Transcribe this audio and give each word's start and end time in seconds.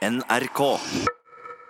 NRK. 0.00 0.60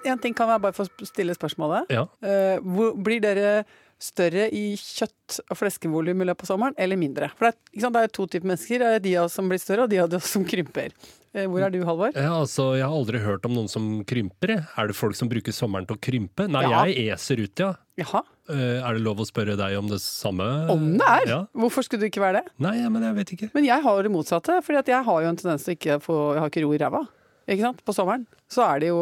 En 0.07 0.19
ting 0.23 0.35
kan 0.37 0.49
jeg 0.49 0.63
bare 0.63 0.77
få 0.77 0.87
stille 1.05 1.35
spørsmålet. 1.37 1.91
Ja. 1.93 2.07
Uh, 2.25 2.57
hvor, 2.65 2.95
blir 2.97 3.21
dere 3.23 3.65
større 4.01 4.47
i 4.57 4.71
kjøtt- 4.81 5.43
og 5.51 5.59
fleskevolum 5.61 6.23
i 6.23 6.29
løpet 6.31 6.47
av 6.47 6.55
sommeren, 6.55 6.77
eller 6.81 6.97
mindre? 6.97 7.29
For 7.37 7.49
det 7.49 7.51
er, 7.53 7.59
ikke 7.75 7.83
sant, 7.85 7.97
det 7.99 8.05
er 8.07 8.15
to 8.17 8.27
typer 8.33 8.49
mennesker. 8.49 8.81
Det 8.81 8.93
er 8.97 9.03
de 9.05 9.17
av 9.21 9.27
oss 9.29 9.37
som 9.37 9.51
blir 9.51 9.61
større, 9.61 9.85
og 9.85 9.93
de 9.93 10.01
av 10.01 10.15
oss 10.17 10.31
som 10.33 10.47
krymper. 10.49 10.95
Eh, 11.35 11.45
hvor 11.51 11.67
er 11.67 11.75
du, 11.75 11.83
Halvor? 11.87 12.15
Ja, 12.17 12.31
altså, 12.39 12.71
jeg 12.79 12.87
har 12.87 12.97
aldri 12.97 13.21
hørt 13.23 13.45
om 13.47 13.53
noen 13.59 13.69
som 13.71 13.91
krymper. 14.09 14.57
Er 14.65 14.89
det 14.91 14.97
folk 14.99 15.19
som 15.19 15.29
bruker 15.31 15.55
sommeren 15.55 15.91
til 15.91 15.99
å 15.99 16.03
krympe? 16.09 16.49
Nei, 16.49 16.65
Ja. 16.71 16.87
jeg 16.89 17.11
eser 17.13 17.45
ut, 17.45 17.61
ja. 17.61 17.75
Jaha. 18.01 18.25
Eh, 18.49 18.81
er 18.81 18.97
det 18.97 19.05
lov 19.05 19.21
å 19.21 19.29
spørre 19.29 19.59
deg 19.61 19.77
om 19.79 19.91
det 19.93 20.01
samme? 20.01 20.49
Om 20.73 20.97
det 20.97 21.13
er! 21.21 21.29
Ja. 21.29 21.45
Hvorfor 21.55 21.85
skulle 21.85 22.07
du 22.07 22.09
ikke 22.09 22.25
være 22.25 22.41
det? 22.41 22.57
Nei, 22.59 22.79
ja, 22.81 22.89
men 22.89 23.05
jeg 23.05 23.15
vet 23.21 23.37
ikke. 23.37 23.51
Men 23.55 23.69
jeg 23.69 23.85
har 23.85 24.03
det 24.03 24.11
motsatte, 24.17 24.63
for 24.65 24.81
jeg 24.81 25.05
har 25.05 25.23
jo 25.23 25.29
en 25.29 25.37
tendens 25.37 25.67
til 25.69 25.77
ikke 25.77 26.01
få 26.01 26.21
Jeg 26.35 26.41
har 26.41 26.49
ikke 26.49 26.65
ro 26.65 26.73
i 26.73 26.81
ræva. 26.81 27.05
Ikke 27.49 27.63
sant? 27.65 27.81
På 27.87 27.95
sommeren 27.97 28.27
så 28.51 28.65
er 28.67 28.81
det 28.83 28.89
jo 28.91 29.01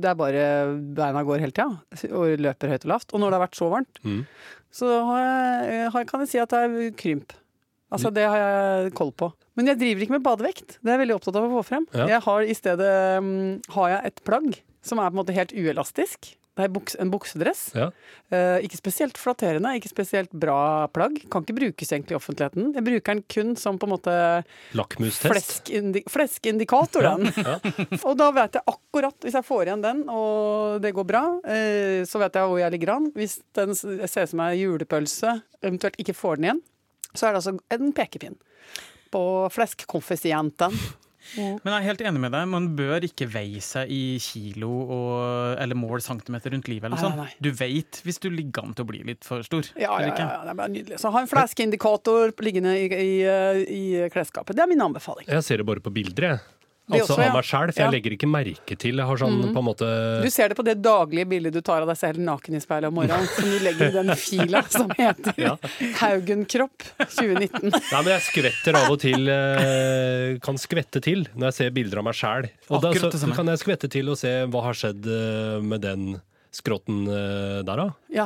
Det 0.00 0.08
er 0.10 0.16
bare 0.18 0.44
beina 0.96 1.22
går 1.26 1.42
hele 1.44 1.52
tida 1.52 2.10
og 2.16 2.40
løper 2.40 2.72
høyt 2.72 2.86
og 2.86 2.92
lavt. 2.94 3.12
Og 3.14 3.20
når 3.20 3.30
det 3.34 3.38
har 3.38 3.44
vært 3.46 3.58
så 3.60 3.68
varmt, 3.72 4.00
Mm. 4.04 4.22
så 4.72 4.88
har 5.04 5.20
jeg, 5.24 5.90
har, 5.92 6.04
kan 6.08 6.20
jeg 6.24 6.28
si 6.32 6.38
at 6.42 6.48
det 6.50 6.58
er 6.64 6.90
krymp. 6.96 7.32
Altså 7.90 8.12
Det 8.14 8.22
har 8.24 8.38
jeg 8.38 8.92
koll 8.94 9.10
på. 9.12 9.32
Men 9.58 9.66
jeg 9.66 9.78
driver 9.80 10.02
ikke 10.06 10.16
med 10.16 10.22
badevekt. 10.22 10.78
Det 10.80 10.88
er 10.88 10.96
jeg 10.96 11.02
veldig 11.06 11.16
opptatt 11.18 11.36
av 11.36 11.44
å 11.48 11.54
få 11.58 11.64
frem. 11.66 11.86
Ja. 11.92 12.06
Jeg 12.06 12.20
har 12.22 12.42
I 12.42 12.54
stedet 12.54 12.90
mm, 13.22 13.60
har 13.74 13.88
jeg 13.96 14.06
et 14.12 14.20
plagg 14.24 14.60
som 14.82 14.98
er 15.02 15.10
på 15.10 15.16
en 15.18 15.20
måte 15.24 15.34
helt 15.36 15.52
uelastisk. 15.52 16.30
Er 16.60 16.72
buks, 16.72 16.96
en 17.00 17.10
buksedress. 17.12 17.62
Ja. 17.76 17.90
Eh, 18.30 18.66
ikke 18.66 18.78
spesielt 18.78 19.18
flatterende, 19.20 19.72
ikke 19.78 19.90
spesielt 19.90 20.32
bra 20.32 20.86
plagg. 20.94 21.18
Kan 21.32 21.46
ikke 21.46 21.56
brukes 21.58 21.92
egentlig 21.92 22.16
i 22.16 22.18
offentligheten. 22.18 22.72
Jeg 22.76 22.86
bruker 22.86 23.14
den 23.14 23.22
kun 23.34 23.54
som 23.60 23.78
på 23.80 23.88
en 23.88 23.94
måte 23.94 24.16
Lakmustest. 24.78 25.30
Flesk 25.30 25.72
fleskindikator, 26.10 27.08
den. 27.08 27.30
og 28.06 28.18
da 28.20 28.30
vet 28.36 28.60
jeg 28.60 28.66
akkurat, 28.74 29.16
hvis 29.24 29.38
jeg 29.38 29.48
får 29.48 29.64
igjen 29.70 29.86
den, 29.86 30.04
og 30.12 30.80
det 30.84 30.94
går 30.96 31.08
bra, 31.08 31.24
eh, 31.48 32.02
så 32.08 32.22
vet 32.22 32.36
jeg 32.38 32.52
hvor 32.52 32.62
jeg 32.62 32.76
ligger 32.76 32.94
an. 32.98 33.10
Hvis 33.16 33.40
den 33.58 33.74
ser 33.78 34.28
ut 34.28 34.34
som 34.34 34.44
ei 34.46 34.60
julepølse, 34.60 35.40
eventuelt 35.64 35.98
ikke 36.00 36.16
får 36.16 36.40
den 36.40 36.50
igjen, 36.50 36.64
så 37.14 37.26
er 37.26 37.34
det 37.34 37.42
altså 37.42 37.56
en 37.74 37.92
pekepinn 37.96 38.38
på 39.10 39.22
fleskkonfisienten. 39.50 40.76
Men 41.36 41.70
jeg 41.72 41.76
er 41.78 41.86
helt 41.88 42.04
enig 42.10 42.22
med 42.24 42.32
deg. 42.34 42.48
Man 42.50 42.68
bør 42.78 43.06
ikke 43.06 43.28
veie 43.30 43.60
seg 43.64 43.90
i 43.92 44.18
kilo 44.22 44.70
og, 44.82 45.56
eller 45.62 45.78
mål 45.78 46.02
centimeter 46.04 46.54
rundt 46.54 46.68
livet. 46.70 46.88
eller 46.90 46.96
Nei, 46.98 47.04
sånn. 47.04 47.16
nei, 47.20 47.28
nei. 47.30 47.42
Du 47.42 47.50
veit 47.56 48.00
hvis 48.06 48.18
du 48.22 48.28
ligger 48.32 48.64
an 48.66 48.74
til 48.76 48.86
å 48.86 48.90
bli 48.90 49.02
litt 49.12 49.26
for 49.26 49.44
stor. 49.46 49.68
Ja, 49.76 49.94
ja, 50.02 50.10
ja, 50.10 50.28
ja, 50.40 50.40
det 50.50 50.56
er 50.56 50.72
nydelig. 50.76 51.00
Så 51.02 51.12
ha 51.14 51.22
en 51.22 51.30
fleskeindikator 51.30 52.34
liggende 52.44 52.76
i, 52.78 52.88
i, 52.90 53.12
i 53.76 54.08
klesskapet. 54.12 54.56
Det 54.58 54.64
er 54.64 54.70
min 54.72 54.82
anbefaling. 54.82 55.28
Jeg 55.30 55.46
ser 55.46 55.62
det 55.62 55.68
bare 55.70 55.84
på 55.84 55.92
bilder, 55.94 56.32
jeg. 56.32 56.40
Det 56.90 57.00
Altså 57.00 57.14
også, 57.14 57.22
ja. 57.22 57.30
av 57.30 57.36
meg 57.38 57.46
sjæl, 57.46 57.72
for 57.72 57.80
Ja. 57.80 57.86
Jeg 57.86 57.94
legger 57.94 58.16
ikke 58.16 58.28
merke 58.30 58.76
til. 58.76 59.00
Jeg 59.00 59.06
har 59.06 59.20
sånn 59.22 59.38
på 59.54 59.62
en 59.62 59.66
måte 59.66 59.88
Du 60.24 60.30
ser 60.30 60.50
det 60.50 60.56
på 60.58 60.64
det 60.66 60.76
daglige 60.82 61.28
bildet 61.30 61.54
du 61.54 61.60
tar 61.64 61.84
av 61.84 61.90
deg 61.90 61.98
selv 62.00 62.22
naken 62.26 62.58
i 62.58 62.62
speilet 62.62 62.90
om 62.90 62.98
morgenen, 62.98 63.28
som 63.36 63.50
du 63.50 63.58
legger 63.64 63.90
i 63.90 63.96
den 64.00 64.14
fila 64.18 64.62
som 64.68 64.90
heter 64.98 65.38
Ja. 65.40 65.54
Haugenkropp 66.02 66.86
2019. 66.98 67.70
Nei, 67.70 68.00
men 68.02 68.12
jeg 68.14 68.26
skvetter 68.28 68.80
av 68.80 68.90
og 68.90 68.98
til. 69.02 69.28
Eh, 69.30 70.38
kan 70.44 70.58
skvette 70.60 71.02
til 71.04 71.26
når 71.34 71.50
jeg 71.50 71.58
ser 71.60 71.76
bilder 71.76 72.02
av 72.02 72.08
meg 72.10 72.18
sjæl. 72.18 72.50
Og 72.70 72.82
da 72.84 72.92
så, 72.96 73.32
kan 73.34 73.50
jeg 73.52 73.62
skvette 73.62 73.90
til 73.92 74.10
og 74.12 74.18
se 74.20 74.32
hva 74.50 74.64
har 74.66 74.76
skjedd 74.76 75.06
eh, 75.06 75.60
med 75.62 75.84
den 75.84 76.10
skrotten 76.54 77.04
eh, 77.06 77.60
der, 77.66 77.78
da. 77.78 77.84
Ja. 78.10 78.24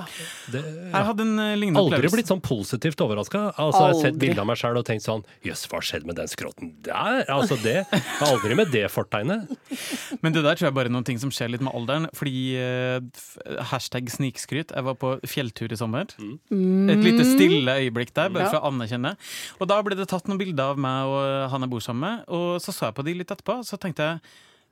Det, 0.48 0.62
Jeg 0.64 1.06
hadde 1.10 1.24
en 1.26 1.34
lignende 1.60 1.82
opplevelse. 1.82 2.00
Aldri 2.00 2.10
blitt 2.16 2.30
sånn 2.30 2.40
positivt 2.44 3.02
overraska. 3.04 3.42
Altså, 3.60 3.82
jeg 3.84 3.94
har 3.94 4.00
sett 4.06 4.18
bilde 4.22 4.40
av 4.40 4.48
meg 4.48 4.56
sjøl 4.60 4.78
og 4.80 4.86
tenkt 4.88 5.04
sånn 5.04 5.24
Jøss, 5.44 5.66
hva 5.68 5.80
skjedde 5.84 6.08
med 6.08 6.16
den 6.16 6.30
skrotten 6.32 6.70
der? 6.86 7.24
Altså 7.34 7.58
det. 7.60 7.76
Er 7.92 8.24
aldri 8.30 8.56
med 8.56 8.72
det 8.72 8.86
fortegnet. 8.94 9.50
Men 10.24 10.32
det 10.36 10.44
der 10.46 10.56
tror 10.56 10.70
jeg 10.70 10.76
bare 10.78 10.88
er 10.88 10.94
noen 10.96 11.04
ting 11.08 11.20
som 11.20 11.32
skjer 11.34 11.52
litt 11.52 11.64
med 11.64 11.74
alderen. 11.76 12.08
Fordi 12.16 12.34
eh, 12.60 13.60
hashtag 13.72 14.08
snikskryt. 14.14 14.72
Jeg 14.72 14.88
var 14.88 14.96
på 15.00 15.14
fjelltur 15.28 15.72
i 15.74 15.80
sommer. 15.80 16.08
Et 16.16 17.04
lite 17.04 17.28
stille 17.28 17.76
øyeblikk 17.84 18.14
der, 18.16 18.32
bare 18.32 18.48
Ja. 18.48 18.54
for 18.56 18.62
å 18.64 18.72
anerkjenne. 18.72 19.14
Og 19.60 19.68
da 19.68 19.82
ble 19.84 19.96
det 20.00 20.08
tatt 20.08 20.26
noen 20.30 20.40
bilder 20.40 20.72
av 20.72 20.80
meg 20.80 21.12
og 21.12 21.50
han 21.52 21.64
jeg 21.68 21.72
bor 21.76 21.84
sammen 21.84 22.04
med. 22.08 22.24
Og 22.32 22.56
så 22.64 22.72
så 22.72 22.88
jeg 22.88 22.96
på 22.96 23.04
de 23.04 23.14
litt 23.20 23.30
etterpå, 23.36 23.60
så 23.68 23.76
tenkte 23.80 24.08
jeg 24.08 24.20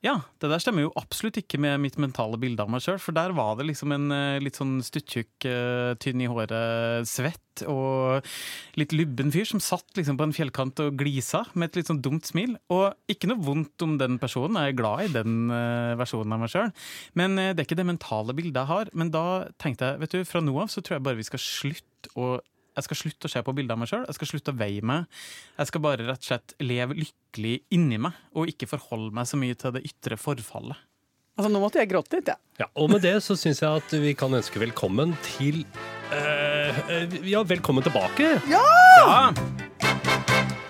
ja, 0.02 0.16
det 0.42 0.48
der 0.50 0.62
stemmer 0.62 0.82
jo 0.82 0.94
absolutt 0.98 1.38
ikke 1.38 1.60
med 1.62 1.78
mitt 1.84 1.98
mentale 2.02 2.38
bilde 2.40 2.64
av 2.64 2.70
meg 2.72 2.82
sjøl. 2.82 2.98
For 2.98 3.14
der 3.14 3.34
var 3.36 3.54
det 3.58 3.68
liksom 3.68 3.94
en 3.94 4.10
eh, 4.10 4.40
litt 4.42 4.58
sånn 4.58 4.80
stuttjukk, 4.82 5.46
eh, 5.46 5.92
tynn 6.02 6.24
i 6.24 6.26
håret, 6.30 7.06
svett 7.06 7.62
og 7.70 8.26
litt 8.80 8.94
lubben 8.96 9.30
fyr 9.30 9.46
som 9.46 9.60
satt 9.62 9.98
liksom 9.98 10.16
på 10.18 10.26
en 10.26 10.34
fjellkant 10.34 10.80
og 10.82 10.96
glisa 10.98 11.44
med 11.52 11.70
et 11.70 11.80
litt 11.80 11.92
sånn 11.92 12.02
dumt 12.02 12.26
smil. 12.26 12.56
Og 12.74 12.96
ikke 13.12 13.30
noe 13.30 13.46
vondt 13.46 13.86
om 13.86 13.94
den 14.00 14.18
personen, 14.22 14.58
jeg 14.58 14.74
er 14.74 14.80
glad 14.80 15.06
i 15.06 15.12
den 15.20 15.36
eh, 15.54 15.94
versjonen 16.00 16.34
av 16.34 16.42
meg 16.42 16.54
sjøl. 16.54 16.72
Men 17.18 17.38
eh, 17.38 17.52
det 17.52 17.62
er 17.62 17.70
ikke 17.70 17.78
det 17.78 17.90
mentale 17.92 18.34
bildet 18.34 18.58
jeg 18.58 18.72
har. 18.72 18.90
Men 18.98 19.14
da 19.14 19.26
tenkte 19.62 19.92
jeg, 19.92 20.02
vet 20.02 20.16
du, 20.18 20.24
fra 20.26 20.42
nå 20.42 20.56
av 20.58 20.72
så 20.72 20.82
tror 20.82 20.98
jeg 20.98 21.06
bare 21.06 21.20
vi 21.20 21.28
skal 21.30 21.46
slutte 21.46 22.10
å 22.18 22.40
jeg 22.72 22.86
skal 22.86 22.98
slutte 23.02 23.28
å 23.28 23.32
se 23.32 23.42
på 23.44 23.52
bilder 23.56 23.76
av 23.76 23.82
meg 23.82 23.90
sjøl, 23.90 24.06
jeg 24.08 24.16
skal 24.16 24.30
slutte 24.30 24.54
å 24.54 24.58
veie 24.58 24.84
meg. 24.92 25.04
Jeg 25.58 25.68
skal 25.68 25.82
bare 25.84 26.06
rett 26.06 26.22
og 26.22 26.28
slett 26.30 26.54
leve 26.64 26.96
lykkelig 26.96 27.58
inni 27.76 27.98
meg, 28.00 28.16
og 28.36 28.48
ikke 28.52 28.70
forholde 28.70 29.12
meg 29.16 29.28
så 29.28 29.40
mye 29.40 29.58
til 29.58 29.74
det 29.76 29.84
ytre 29.88 30.18
forfallet. 30.20 30.80
Altså, 31.32 31.48
nå 31.48 31.62
måtte 31.62 31.80
jeg 31.80 31.88
gråte 31.88 32.18
litt, 32.18 32.28
jeg. 32.28 32.40
Ja, 32.60 32.68
og 32.76 32.90
med 32.92 33.04
det 33.04 33.14
så 33.24 33.36
syns 33.40 33.62
jeg 33.62 33.80
at 33.80 33.94
vi 34.02 34.12
kan 34.16 34.32
ønske 34.36 34.60
velkommen 34.60 35.14
til 35.24 35.62
øh, 36.12 36.80
øh, 36.92 37.16
Ja, 37.28 37.40
velkommen 37.48 37.84
tilbake. 37.84 38.34
Ja! 38.52 39.32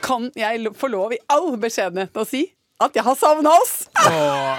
Kan 0.02 0.30
jeg 0.38 0.70
få 0.78 0.90
lov 0.90 1.14
i 1.14 1.20
all 1.34 1.56
beskjedenhet 1.62 2.14
å 2.18 2.26
si 2.26 2.44
at 2.82 2.94
jeg 2.98 3.06
har 3.06 3.18
savna 3.18 3.50
oss? 3.58 3.74
Og 4.06 4.58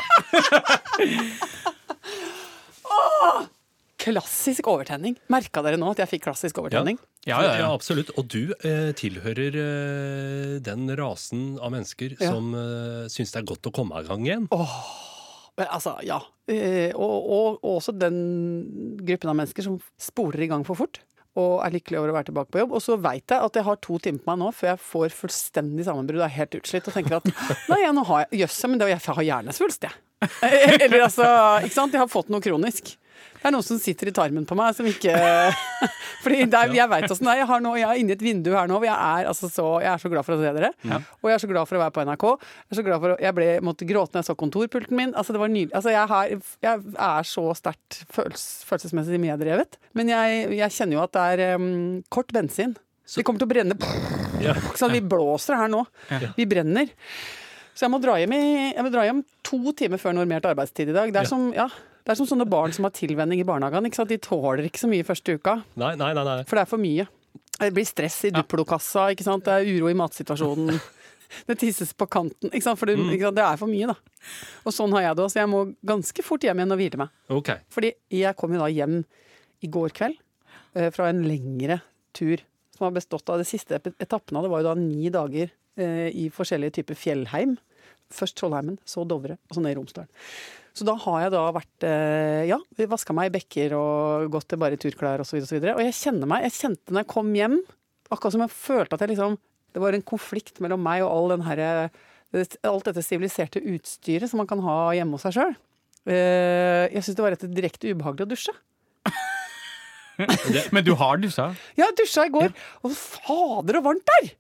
Klassisk 4.04 4.68
overtenning. 4.68 5.16
Merka 5.32 5.64
dere 5.64 5.78
nå 5.80 5.88
at 5.94 6.02
jeg 6.04 6.12
fikk 6.18 6.26
klassisk 6.28 6.60
overtenning? 6.60 6.98
Ja, 7.24 7.38
ja, 7.46 7.54
ja. 7.62 7.70
absolutt. 7.72 8.12
Og 8.20 8.28
du 8.28 8.52
eh, 8.68 8.92
tilhører 9.00 9.56
eh, 9.62 10.58
den 10.66 10.90
rasen 11.00 11.54
av 11.64 11.72
mennesker 11.76 12.18
Ja. 12.20 12.34
som 12.34 12.52
eh, 12.58 13.08
syns 13.14 13.32
det 13.32 13.42
er 13.44 13.48
godt 13.54 13.70
å 13.72 13.74
komme 13.76 14.02
i 14.04 14.08
gang 14.10 14.28
igjen. 14.28 14.50
Men 15.56 15.70
altså, 15.70 15.96
ja. 16.04 16.20
Eh, 16.50 16.92
og, 16.98 17.16
og, 17.32 17.48
og 17.64 17.78
også 17.78 17.94
den 17.96 18.20
gruppen 19.06 19.32
av 19.32 19.38
mennesker 19.40 19.64
som 19.70 19.80
spoler 20.02 20.44
i 20.44 20.50
gang 20.52 20.66
for 20.68 20.80
fort. 20.80 21.00
Og 21.40 21.64
er 21.66 21.74
lykkelig 21.74 21.98
over 21.98 22.12
å 22.12 22.16
være 22.18 22.28
tilbake 22.30 22.52
på 22.54 22.60
jobb. 22.62 22.74
Og 22.78 22.84
så 22.84 22.98
veit 23.02 23.24
jeg 23.32 23.40
at 23.42 23.56
jeg 23.58 23.66
har 23.66 23.80
to 23.82 23.96
timer 24.04 24.22
på 24.22 24.30
meg 24.34 24.42
nå 24.44 24.50
før 24.54 24.74
jeg 24.74 24.82
får 24.86 25.16
fullstendig 25.18 25.86
sammenbrudd 25.88 26.22
og 26.22 26.28
er 26.28 26.36
helt 26.36 26.58
utslitt 26.60 26.90
og 26.92 26.98
tenker 26.98 27.18
at 27.22 27.32
nei, 27.72 27.80
ja, 27.86 27.94
nå 27.96 28.04
har 28.10 28.26
jeg 28.28 28.44
jøss, 28.44 28.60
men 28.70 28.82
det, 28.82 28.92
jeg 28.92 29.02
har 29.08 29.24
hjernesvulst, 29.30 29.88
jeg. 29.88 29.96
Eller 30.44 31.08
altså, 31.08 31.26
ikke 31.66 31.78
sant. 31.78 31.96
Jeg 31.96 32.04
har 32.04 32.12
fått 32.12 32.30
noe 32.34 32.44
kronisk. 32.44 32.94
Det 33.44 33.50
er 33.50 33.54
noen 33.58 33.66
som 33.68 33.80
sitter 33.82 34.08
i 34.08 34.14
tarmen 34.16 34.46
på 34.48 34.56
meg 34.56 34.72
som 34.78 34.88
ikke 34.88 35.12
Fordi 36.24 36.46
det 36.48 36.56
er, 36.56 36.72
jeg 36.78 36.88
veit 36.88 37.12
åssen 37.12 37.28
det 37.28 37.34
er. 37.34 37.42
Jeg, 37.42 37.48
har 37.50 37.64
nå, 37.66 37.74
jeg 37.76 37.88
er 37.90 38.00
inne 38.00 38.14
i 38.14 38.16
et 38.16 38.24
vindu 38.24 38.54
her 38.56 38.70
nå 38.72 38.78
hvor 38.80 38.88
jeg 38.88 38.96
er, 38.96 39.28
altså 39.28 39.50
så, 39.52 39.66
jeg 39.84 39.92
er 39.92 40.00
så 40.00 40.12
glad 40.14 40.24
for 40.24 40.38
å 40.38 40.40
se 40.40 40.54
dere. 40.56 40.70
Og 41.20 41.28
jeg 41.28 41.36
er 41.36 41.44
så 41.44 41.50
glad 41.52 41.68
for 41.68 41.76
å 41.80 41.82
være 41.84 41.96
på 41.98 42.06
NRK. 42.08 42.26
Jeg 42.64 42.72
er 42.76 42.80
så 42.80 42.86
glad 42.88 43.04
for 43.04 43.16
å, 43.16 43.18
jeg 43.26 43.36
ble, 43.36 43.50
måtte 43.68 43.88
gråte 43.90 44.16
når 44.16 44.24
jeg 44.24 44.30
så 44.30 44.38
kontorpulten 44.40 44.96
min. 45.00 45.12
Altså, 45.20 45.36
det 45.36 45.44
var 45.44 45.52
nydelig. 45.52 45.76
Altså, 45.76 45.92
jeg, 45.92 46.08
har, 46.14 46.32
jeg 46.64 46.96
er 47.10 47.30
så 47.34 47.46
sterkt 47.60 48.00
følels, 48.16 48.48
følelsesmessig 48.70 49.20
meddrevet. 49.28 49.80
Men 50.00 50.14
jeg, 50.16 50.48
jeg 50.62 50.78
kjenner 50.80 51.00
jo 51.02 51.04
at 51.04 51.16
det 51.20 51.28
er 51.36 51.60
um, 51.60 51.70
kort 52.16 52.32
bensin. 52.36 52.78
Vi 53.18 53.28
kommer 53.28 53.44
til 53.44 53.50
å 53.50 53.52
brenne 53.52 53.76
Ja. 54.44 54.56
Sånn. 54.80 54.96
Vi 54.96 55.04
blåser 55.04 55.60
her 55.60 55.72
nå. 55.72 55.84
Vi 56.40 56.48
brenner. 56.50 56.88
Så 57.74 57.88
jeg 57.88 57.92
må 57.92 58.00
dra 58.02 58.16
hjem, 58.22 58.34
i, 58.38 58.72
jeg 58.72 58.86
må 58.86 58.92
dra 58.94 59.04
hjem 59.08 59.24
to 59.46 59.74
timer 59.78 60.00
før 60.02 60.16
normert 60.16 60.46
arbeidstid 60.46 60.92
i 60.92 60.96
dag. 60.96 61.12
Det 61.12 61.24
er, 61.24 61.26
Ja. 61.28 61.30
som, 61.30 61.50
ja, 61.56 61.68
det 62.04 62.12
er 62.12 62.20
som 62.20 62.28
sånne 62.28 62.48
barn 62.50 62.74
som 62.76 62.84
har 62.88 62.94
tilvenning 62.96 63.40
i 63.40 63.48
barnehagen. 63.48 63.88
De 64.10 64.18
tåler 64.20 64.68
ikke 64.68 64.82
så 64.82 64.90
mye 64.92 65.06
første 65.08 65.38
uka, 65.38 65.62
Nei, 65.80 65.94
nei, 66.00 66.12
nei. 66.18 66.42
for 66.44 66.60
det 66.60 66.66
er 66.66 66.72
for 66.74 66.82
mye. 66.82 67.08
Det 67.54 67.70
blir 67.72 67.88
stress 67.88 68.18
i 68.28 68.34
Duplo-kassa, 68.34 69.08
det 69.16 69.54
er 69.54 69.70
uro 69.78 69.92
i 69.92 69.98
matsituasjonen. 69.98 70.82
Det 71.48 71.56
tisses 71.58 71.96
på 71.98 72.06
kanten. 72.06 72.52
For 72.78 72.86
det, 72.86 72.94
sant? 72.94 73.34
det 73.34 73.42
er 73.42 73.58
for 73.58 73.66
mye, 73.66 73.90
da. 73.90 73.96
Og 74.68 74.76
sånn 74.76 74.94
har 74.94 75.08
jeg 75.08 75.18
det 75.18 75.26
Så 75.32 75.40
Jeg 75.40 75.50
må 75.50 75.64
ganske 75.82 76.26
fort 76.26 76.46
hjem 76.46 76.62
igjen 76.62 76.76
og 76.76 76.78
hvile 76.78 77.00
meg. 77.02 77.16
Okay. 77.40 77.64
Fordi 77.74 77.90
jeg 78.14 78.38
kom 78.38 78.54
jo 78.54 78.62
da 78.62 78.70
hjem 78.70 79.00
i 79.66 79.70
går 79.74 79.96
kveld 79.98 80.20
eh, 80.78 80.92
fra 80.94 81.10
en 81.10 81.24
lengre 81.26 81.80
tur 82.14 82.44
som 82.76 82.86
har 82.86 82.94
bestått 82.94 83.30
av 83.34 83.42
de 83.42 83.48
siste 83.50 83.80
etappene. 83.82 84.44
Det 84.46 84.52
var 84.54 84.62
jo 84.62 84.70
da 84.70 84.76
ni 84.78 85.10
dager 85.14 85.50
eh, 85.50 86.10
i 86.14 86.28
forskjellige 86.34 86.78
typer 86.78 87.00
fjellheim. 87.00 87.58
Først 88.14 88.38
Trollheimen, 88.38 88.78
så 88.86 89.06
Dovre, 89.10 89.40
og 89.50 89.58
så 89.58 89.64
ned 89.64 89.74
i 89.74 89.80
Romsdalen. 89.80 90.12
Så 90.74 90.86
da 90.88 90.96
har 90.98 91.20
jeg 91.22 91.34
da 91.36 91.44
vært 91.54 91.86
eh, 91.86 92.44
Ja, 92.50 92.58
vaska 92.90 93.14
meg 93.16 93.30
i 93.30 93.36
bekker 93.36 93.76
og 93.78 94.30
gått 94.34 94.48
til 94.50 94.62
bare 94.62 94.80
turklær 94.82 95.22
osv. 95.22 95.38
Og, 95.38 95.46
så 95.50 95.58
videre. 95.58 95.76
og 95.78 95.86
jeg 95.86 95.94
kjenner 96.00 96.30
meg 96.30 96.48
Jeg 96.48 96.58
kjente 96.58 96.94
når 96.94 97.04
jeg 97.04 97.12
kom 97.14 97.30
hjem, 97.38 97.60
akkurat 98.10 98.36
som 98.36 98.46
jeg 98.46 98.56
følte 98.56 98.98
at 98.98 99.06
jeg 99.06 99.14
liksom 99.14 99.38
Det 99.76 99.84
var 99.84 99.98
en 99.98 100.08
konflikt 100.14 100.64
mellom 100.66 100.82
meg 100.82 101.06
og 101.06 101.14
all 101.14 101.36
den 101.36 101.46
herre 101.46 101.70
Alt 102.34 102.90
dette 102.90 103.06
siviliserte 103.06 103.62
utstyret 103.62 104.32
som 104.32 104.42
man 104.42 104.50
kan 104.50 104.64
ha 104.66 104.78
hjemme 104.98 105.20
hos 105.20 105.28
seg 105.28 105.36
sjøl. 105.36 105.52
Jeg 106.10 107.04
syns 107.06 107.20
det 107.20 107.22
var 107.22 107.36
rett 107.36 107.44
og 107.46 107.52
slett 107.52 107.60
direkte 107.60 107.92
ubehagelig 107.94 108.26
å 108.26 108.32
dusje. 108.32 108.56
Men 110.74 110.86
du 110.86 110.94
har 110.98 111.22
dusja? 111.22 111.46
Ja, 111.78 111.88
jeg 111.88 111.98
dusja 112.02 112.26
i 112.28 112.34
går, 112.34 112.54
og 112.86 112.96
fader 112.98 113.80
og 113.80 113.86
varmt 113.88 114.10
der! 114.10 114.32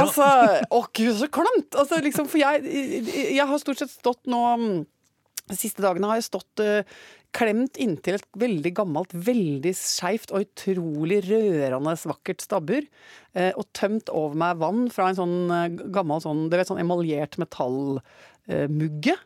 Altså, 0.00 0.24
Å 0.72 0.80
gud, 0.96 1.12
så 1.20 1.28
klamt! 1.32 1.76
Altså, 1.76 2.00
liksom, 2.04 2.28
for 2.32 2.40
jeg, 2.40 2.64
jeg 3.36 3.46
har 3.48 3.60
stort 3.62 3.80
sett 3.80 3.92
stått 3.92 4.24
nå 4.30 4.42
mm, 4.60 4.82
De 5.50 5.56
siste 5.58 5.84
dagene 5.84 6.08
har 6.08 6.20
jeg 6.20 6.28
stått 6.30 6.62
uh, 6.64 6.86
klemt 7.34 7.76
inntil 7.82 8.16
et 8.16 8.26
veldig 8.40 8.72
gammelt, 8.78 9.12
veldig 9.12 9.74
skeivt 9.76 10.32
og 10.32 10.46
utrolig 10.46 11.20
rørende 11.26 11.96
vakkert 12.08 12.44
stabbur. 12.44 12.86
Uh, 13.36 13.52
og 13.52 13.68
tømt 13.76 14.12
over 14.14 14.38
meg 14.40 14.62
vann 14.62 14.86
fra 14.94 15.10
en 15.10 15.20
sånn 15.20 15.36
uh, 15.52 15.66
gammel 15.94 16.22
sånn, 16.24 16.46
du 16.48 16.56
vet, 16.56 16.70
sånn 16.70 16.80
emaljert 16.82 17.36
metallmugge. 17.42 19.18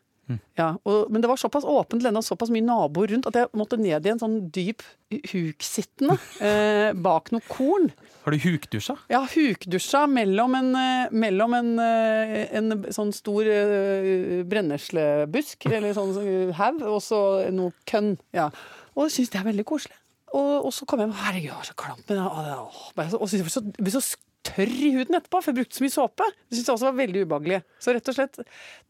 Ja, 0.59 0.75
og, 0.85 1.07
men 1.11 1.23
det 1.25 1.29
var 1.31 1.39
såpass 1.41 1.65
åpent 1.65 2.03
lende 2.05 2.21
og 2.21 2.27
såpass 2.27 2.51
mye 2.53 2.65
naboer 2.67 3.09
rundt 3.15 3.29
at 3.31 3.37
jeg 3.41 3.49
måtte 3.57 3.79
ned 3.81 4.05
i 4.05 4.11
en 4.13 4.21
sånn 4.21 4.35
dyp 4.53 4.83
huksittende 5.31 6.17
eh, 6.45 6.91
bak 6.99 7.31
noe 7.33 7.41
korn. 7.49 7.89
Har 8.27 8.35
du 8.37 8.39
hukdusja? 8.43 8.99
Ja, 9.13 9.23
hukdusja 9.33 10.03
mellom 10.11 10.57
en, 10.59 10.69
eh, 10.77 11.15
mellom 11.17 11.55
en, 11.57 11.71
eh, 11.81 12.43
en 12.61 12.75
sånn 12.93 13.15
stor 13.17 13.49
eh, 13.49 14.43
brenneslebusk, 14.49 15.65
eller 15.73 15.97
sånn 15.97 16.53
haug, 16.59 16.85
og 16.93 17.01
så 17.05 17.23
noe 17.55 17.73
kønn. 17.89 18.17
Ja. 18.37 18.51
Og 18.99 19.07
det 19.09 19.15
syns 19.17 19.33
det 19.33 19.41
er 19.41 19.49
veldig 19.49 19.65
koselig. 19.69 19.97
Og, 20.37 20.67
og 20.69 20.73
så 20.77 20.85
kom 20.85 21.01
jeg 21.01 21.09
hjem 21.09 21.21
herregud, 21.23 21.49
det 21.49 21.57
var 21.57 21.69
så 21.71 21.77
klamt. 21.81 22.09
Men, 22.11 22.19
å, 22.21 23.07
så- 23.09 23.21
og 23.23 23.31
så, 23.33 23.41
så, 23.49 23.63
jeg 23.65 23.87
ble 23.87 23.95
så 23.97 24.03
tørr 24.47 24.71
i 24.71 24.91
huden 24.95 25.17
etterpå, 25.19 25.41
for 25.43 25.51
jeg 25.51 25.59
brukte 25.59 25.77
så 25.79 25.85
mye 25.85 25.93
såpe. 25.95 26.27
Det 26.49 26.57
syntes 26.59 26.69
jeg 26.71 26.75
også 26.77 26.89
var 26.89 26.97
veldig 27.01 27.25
ubehagelig. 27.27 27.59
Så 27.83 27.93
rett 27.97 28.09
og 28.13 28.17
slett, 28.17 28.39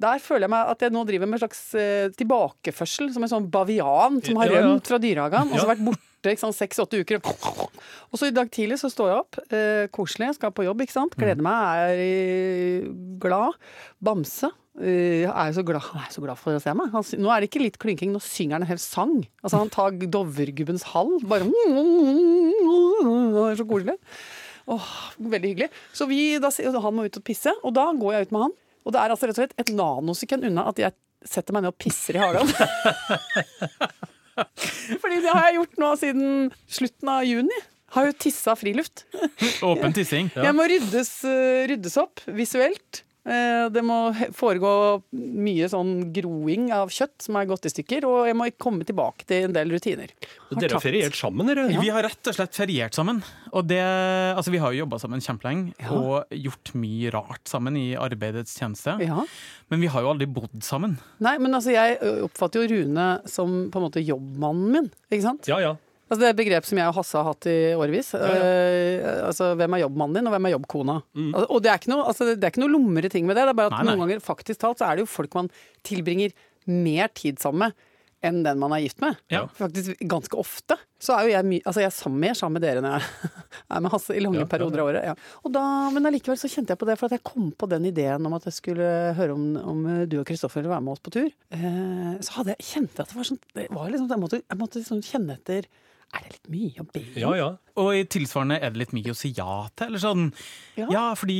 der 0.05 0.21
føler 0.23 0.47
jeg 0.47 0.53
meg 0.55 0.73
at 0.75 0.85
jeg 0.85 0.95
nå 0.95 1.03
driver 1.09 1.27
med 1.31 1.39
en 1.39 1.43
slags 1.47 1.63
eh, 1.79 2.09
tilbakeførsel, 2.19 3.09
som 3.15 3.25
en 3.27 3.33
sånn 3.33 3.49
bavian 3.53 4.21
som 4.25 4.39
har 4.43 4.53
Ja, 4.53 4.61
ja. 4.61 4.67
rømt 4.69 4.87
fra 4.93 5.01
dyrehagen, 5.03 5.51
og 5.53 5.59
så 5.63 5.67
vært 5.73 5.83
borte 5.89 6.05
ikke 6.35 6.43
sant, 6.45 6.57
seks-åtte 6.59 7.01
uker. 7.05 7.21
Og 8.09 8.17
så 8.19 8.27
i 8.31 8.33
dag 8.35 8.49
tidlig 8.51 8.79
så 8.81 8.89
står 8.91 9.11
jeg 9.13 9.19
opp, 9.21 9.37
eh, 9.53 9.85
koselig, 9.93 10.31
skal 10.39 10.51
på 10.57 10.65
jobb, 10.65 10.81
ikke 10.87 10.95
sant. 10.97 11.13
Gleder 11.21 11.45
meg, 11.45 11.83
er 11.91 12.01
eh, 12.01 12.89
glad. 13.23 13.55
Bamse. 14.03 14.49
eh, 14.81 15.27
er 15.29 15.51
jo 15.51 15.59
så 15.59 15.65
glad, 15.69 15.83
han 15.91 16.01
er 16.07 16.11
så 16.15 16.23
glad 16.25 16.39
for 16.41 16.57
å 16.57 16.63
se 16.63 16.73
meg. 16.75 16.89
Han, 16.95 17.05
sy- 17.07 17.19
nå 17.21 17.29
er 17.35 17.43
det 17.45 17.51
ikke 17.51 17.63
litt 17.67 17.79
klinking, 17.83 18.11
nå 18.15 18.21
synger 18.25 18.57
han 18.59 18.65
en 18.67 18.71
hel 18.73 18.81
sang. 18.83 19.15
Altså 19.45 19.61
Han 19.61 19.71
tar 19.75 19.91
Dovregubbens 20.09 20.87
hall. 20.95 21.19
Bare 21.29 21.45
Det 22.59 23.45
er 23.53 23.59
så 23.61 23.67
koselig. 23.69 23.97
Åh, 24.69 24.89
veldig 25.17 25.55
hyggelig. 25.55 25.71
Så 25.97 26.05
vi, 26.11 26.21
da, 26.43 26.51
han 26.53 26.97
må 26.97 27.07
ut 27.09 27.21
og 27.21 27.25
pisse, 27.25 27.53
og 27.65 27.73
da 27.77 27.89
går 27.97 28.15
jeg 28.15 28.29
ut 28.29 28.35
med 28.37 28.47
han. 28.47 28.57
Og 28.85 28.95
det 28.95 29.01
er 29.01 29.15
altså 29.15 29.29
rett 29.29 29.39
og 29.39 29.43
slett 29.43 29.61
et 29.61 29.73
nanosekund 29.77 30.47
unna 30.49 30.67
at 30.71 30.81
jeg 30.81 30.97
setter 31.29 31.57
meg 31.57 31.65
ned 31.65 31.73
og 31.73 31.81
pisser 31.81 32.17
i 32.17 32.23
hagen. 32.23 32.49
Fordi 35.03 35.19
det 35.25 35.33
har 35.33 35.49
jeg 35.49 35.59
gjort 35.59 35.81
nå 35.83 35.91
siden 35.99 36.29
slutten 36.71 37.11
av 37.13 37.27
juni. 37.27 37.59
Har 37.97 38.11
jo 38.11 38.17
tissa 38.21 38.53
friluft. 38.59 39.07
Åpen 39.65 39.95
tissing. 39.97 40.29
Jeg 40.37 40.57
må 40.57 40.67
ryddes, 40.69 41.13
eh, 41.25 41.65
ryddes 41.71 41.97
opp 42.01 42.21
visuelt. 42.37 43.03
Eh, 43.29 43.69
Det 43.69 43.83
må 43.85 43.97
foregå 44.33 44.71
mye 45.13 45.67
sånn 45.69 45.91
groing 46.17 46.71
av 46.73 46.89
kjøtt 46.95 47.27
som 47.27 47.37
er 47.37 47.49
gått 47.51 47.67
i 47.69 47.73
stykker, 47.73 48.07
og 48.09 48.27
jeg 48.31 48.37
må 48.39 48.47
komme 48.57 48.87
tilbake 48.89 49.27
til 49.29 49.45
en 49.49 49.53
del 49.57 49.69
rutiner. 49.75 50.09
Dere 50.57 50.79
har 50.79 50.81
feriert 50.81 51.15
sammen, 51.19 51.47
dere? 51.51 51.67
Vi 51.69 51.91
har 51.93 52.07
rett 52.07 52.31
og 52.31 52.35
slett 52.39 52.57
feriert 52.57 52.97
sammen. 52.97 53.21
Og 53.53 53.67
det, 53.69 53.83
altså 54.37 54.51
vi 54.55 54.61
har 54.63 54.73
jo 54.73 54.85
jobba 54.87 54.99
sammen 55.03 55.21
kjempelenge 55.21 55.75
Ja. 55.83 55.93
og 55.93 56.33
gjort 56.33 56.73
mye 56.75 57.13
rart 57.13 57.45
sammen 57.53 57.77
i 57.77 57.95
arbeidets 58.01 58.57
tjeneste. 58.59 58.97
Ja. 59.05 59.25
Men 59.69 59.81
vi 59.85 59.91
har 59.93 60.03
jo 60.03 60.15
aldri 60.15 60.27
bodd 60.33 60.63
sammen. 60.65 60.97
Nei, 61.21 61.37
men 61.39 61.53
altså, 61.53 61.73
jeg 61.77 61.99
oppfatter 62.25 62.65
jo 62.65 62.73
Rune 62.79 63.09
som 63.29 63.69
på 63.71 63.77
en 63.77 63.87
måte 63.91 64.01
jobbmannen 64.05 64.73
min, 64.73 64.91
ikke 65.13 65.23
sant? 65.29 65.47
Ja, 65.51 65.59
ja. 65.61 65.75
Altså, 66.09 66.21
det 66.23 66.29
er 66.29 66.35
et 66.35 66.41
begrep 66.41 66.65
som 66.69 66.79
jeg 66.81 66.89
og 66.91 66.97
Hasse 66.97 67.19
har 67.21 67.27
hatt 67.29 67.49
i 67.53 67.57
årevis. 67.77 68.15
ja. 68.17 68.31
Eh, 68.35 69.09
altså, 69.29 69.51
hvem 69.61 69.77
er 69.77 69.85
jobbmannen 69.85 70.17
din, 70.19 70.31
og 70.31 70.33
hvem 70.37 70.49
er 70.49 70.55
jobbkona? 70.57 71.01
Mm. 71.13 71.29
Altså, 71.35 71.49
og 71.53 71.63
det 71.65 71.73
er, 71.73 71.83
ikke 71.83 71.93
noe, 71.93 72.07
altså, 72.09 72.31
det 72.33 72.49
er 72.49 72.55
ikke 72.55 72.65
noe 72.65 72.73
lumre 72.73 73.13
ting 73.13 73.29
med 73.29 73.37
det, 73.37 73.45
det 73.45 73.53
er 73.53 73.61
bare 73.61 73.73
at 73.73 73.77
Nei, 73.79 73.85
nei. 73.85 73.93
noen 73.93 74.07
ganger 74.07 74.25
faktisk 74.25 74.63
talt 74.65 74.81
så 74.81 74.89
er 74.89 74.97
det 74.99 75.05
jo 75.05 75.11
folk 75.13 75.37
man 75.37 75.53
tilbringer 75.87 76.33
mer 76.69 77.13
tid 77.17 77.39
sammen 77.41 77.69
med 77.69 77.85
enn 78.27 78.41
den 78.43 78.59
man 78.59 78.73
er 78.75 78.81
gift 78.83 78.99
med. 78.99 79.15
Ja. 79.31 79.45
Faktisk 79.55 80.01
ganske 80.11 80.35
ofte. 80.41 80.75
Så 80.99 81.15
er 81.15 81.29
jo 81.29 81.31
jeg, 81.37 81.47
mye 81.47 81.63
altså, 81.63 81.85
jeg 81.85 81.87
er 81.87 81.95
sammen, 81.95 82.19
mer 82.25 82.35
sammen 82.35 82.57
med 82.59 82.65
dere 82.67 82.81
enn 82.83 82.89
jeg 82.91 83.29
er 83.77 83.85
med 83.85 83.93
Hasse 83.95 84.17
i 84.19 84.23
lange 84.25 84.41
Ja, 84.41 84.43
ja, 84.43 84.49
perioder 84.51 84.83
av 84.83 84.89
året. 84.91 85.05
Ja. 85.07 85.15
Og 85.47 85.53
da, 85.55 85.63
men 85.95 86.09
allikevel 86.11 86.41
så 86.41 86.51
kjente 86.51 86.75
jeg 86.75 86.81
på 86.81 86.89
det, 86.89 86.97
for 86.99 87.07
at 87.07 87.15
jeg 87.15 87.23
kom 87.29 87.53
på 87.55 87.69
den 87.71 87.87
ideen 87.93 88.27
om 88.27 88.35
at 88.35 88.49
jeg 88.51 88.57
skulle 88.59 88.89
høre 89.15 89.37
om, 89.37 89.45
om 89.63 89.85
du 90.11 90.17
og 90.19 90.27
Kristoffer 90.27 90.65
ville 90.65 90.73
være 90.75 90.83
med 90.89 90.97
oss 90.97 91.05
på 91.07 91.15
tur. 91.15 91.29
Eh, 91.55 92.17
så 92.27 92.41
hadde 92.41 92.57
jeg, 92.57 92.67
kjente 92.73 92.99
jeg 92.99 93.07
at 93.07 93.13
det 93.15 93.21
var 93.21 93.29
sånn 93.31 93.41
det 93.55 93.69
var 93.79 93.93
liksom, 93.95 94.11
Jeg 94.11 94.25
måtte, 94.25 94.43
jeg 94.43 94.61
måtte 94.65 94.83
liksom 94.83 95.05
kjenne 95.13 95.39
etter 95.39 95.71
Er 96.17 96.23
det 96.25 96.31
litt 96.39 96.49
mye 96.49 96.81
å 96.81 96.87
be 96.89 97.01
om? 97.05 97.17
Ja, 97.21 97.31
ja. 97.37 97.49
Og 97.77 97.91
i 97.95 98.05
tilsvarende 98.09 98.57
er 98.65 98.71
det 98.73 98.81
litt 98.81 98.95
mye 98.97 99.13
å 99.13 99.17
si 99.19 99.29
ja 99.37 99.69
til. 99.77 99.91
Eller 99.91 100.01
sånn. 100.03 100.23
Ja. 100.79 100.87
Ja, 100.91 101.03
fordi 101.15 101.37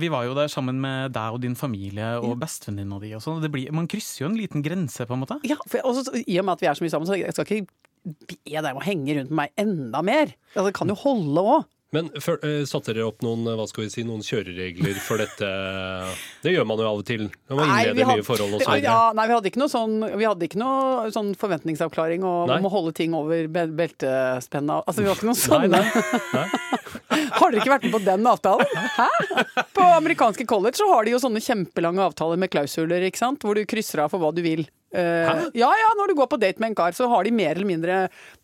vi 0.00 0.08
var 0.12 0.24
jo 0.24 0.34
der 0.38 0.48
sammen 0.52 0.80
med 0.80 1.12
deg 1.16 1.36
og 1.36 1.42
din 1.44 1.54
familie 1.58 2.14
og 2.22 2.38
bestevenninna 2.40 3.00
di 3.02 3.12
og 3.14 3.22
sånn. 3.24 3.42
det 3.42 3.50
blir- 3.52 3.70
Man 3.72 3.86
krysser 3.86 4.24
jo 4.24 4.30
en 4.30 4.38
liten 4.38 4.62
grense, 4.64 5.04
på 5.06 5.12
en 5.14 5.20
måte. 5.24 5.38
Ja, 5.44 5.56
for 5.68 5.78
også, 5.84 6.14
I 6.26 6.38
og 6.38 6.44
med 6.46 6.52
at 6.56 6.60
vi 6.60 6.66
er 6.68 6.74
så 6.74 6.82
mye 6.86 6.90
sammen, 6.90 7.06
så 7.06 7.18
jeg 7.18 7.32
skal 7.32 7.44
ikke 7.44 7.68
be 8.04 8.62
deg 8.62 8.72
om 8.74 8.80
å 8.80 8.84
henge 8.86 9.14
rundt 9.18 9.30
med 9.30 9.36
meg 9.36 9.50
enda 9.58 10.02
mer. 10.02 10.32
Altså, 10.56 10.66
det 10.70 10.74
kan 10.74 10.88
jo 10.88 10.94
holde 10.94 11.44
òg. 11.44 11.64
Men 11.96 12.10
før, 12.20 12.36
eh, 12.44 12.66
satte 12.68 12.92
dere 12.92 13.06
opp 13.08 13.22
noen, 13.24 13.46
eh, 13.48 13.54
hva 13.56 13.64
skal 13.70 13.86
vi 13.86 13.90
si, 13.94 14.02
noen 14.04 14.20
kjøreregler 14.20 14.98
for 15.00 15.16
dette? 15.22 15.46
Det 16.44 16.52
gjør 16.52 16.66
man 16.68 16.82
jo 16.82 16.88
av 16.90 16.98
og 17.00 17.06
til 17.08 17.22
når 17.48 17.56
man 17.56 17.70
innleder 17.72 18.10
nye 18.12 18.26
forhold 18.26 18.58
og 18.58 18.60
så 18.60 18.74
videre. 18.74 18.84
ja, 18.92 19.12
nei, 19.16 19.24
vi 19.30 19.36
hadde 19.38 19.48
ikke 19.50 19.62
noe 19.62 19.72
sånn, 19.72 19.94
vi 20.20 20.26
hadde 20.28 20.48
ikke 20.50 20.60
noe 20.60 21.08
sånn 21.14 21.30
forventningsavklaring 21.40 22.26
og 22.28 22.52
Nei. 22.52 22.58
om 22.60 22.68
å 22.68 22.72
holde 22.76 22.92
ting 22.98 23.16
over 23.16 23.48
be- 23.48 23.66
beltespenna. 23.80 24.82
Altså, 24.84 25.00
vi 25.00 25.08
hadde 25.08 25.22
ikke 25.22 25.30
noe 25.30 25.40
sånn. 25.40 25.68
Nei, 25.72 25.80
nei. 25.80 26.46
Har 27.38 27.50
dere 27.50 27.62
ikke 27.62 27.72
vært 27.72 27.86
med 27.88 27.94
på 27.96 28.02
den 28.04 28.28
avtalen? 28.28 28.68
Hæ? 28.98 29.08
På 29.76 29.86
amerikanske 29.96 30.44
college 30.48 30.76
så 30.78 30.86
har 30.92 31.06
de 31.08 31.12
jo 31.16 31.20
sånne 31.22 31.40
kjempelange 31.42 32.04
avtaler 32.04 32.38
med 32.40 32.50
klausuler, 32.52 33.04
ikke 33.08 33.20
sant? 33.24 33.40
hvor 33.44 33.56
du 33.56 33.64
krysser 33.68 34.04
av 34.04 34.12
for 34.12 34.20
hva 34.22 34.30
du 34.36 34.42
vil. 34.44 34.66
Eh, 34.88 35.48
ja, 35.52 35.68
ja, 35.68 35.88
når 35.98 36.08
du 36.08 36.14
går 36.16 36.28
på 36.32 36.38
date 36.40 36.62
med 36.62 36.70
en 36.70 36.74
kar, 36.78 36.94
så 36.96 37.08
har 37.12 37.26
de 37.26 37.32
mer 37.36 37.50
eller 37.58 37.68
mindre, 37.68 37.96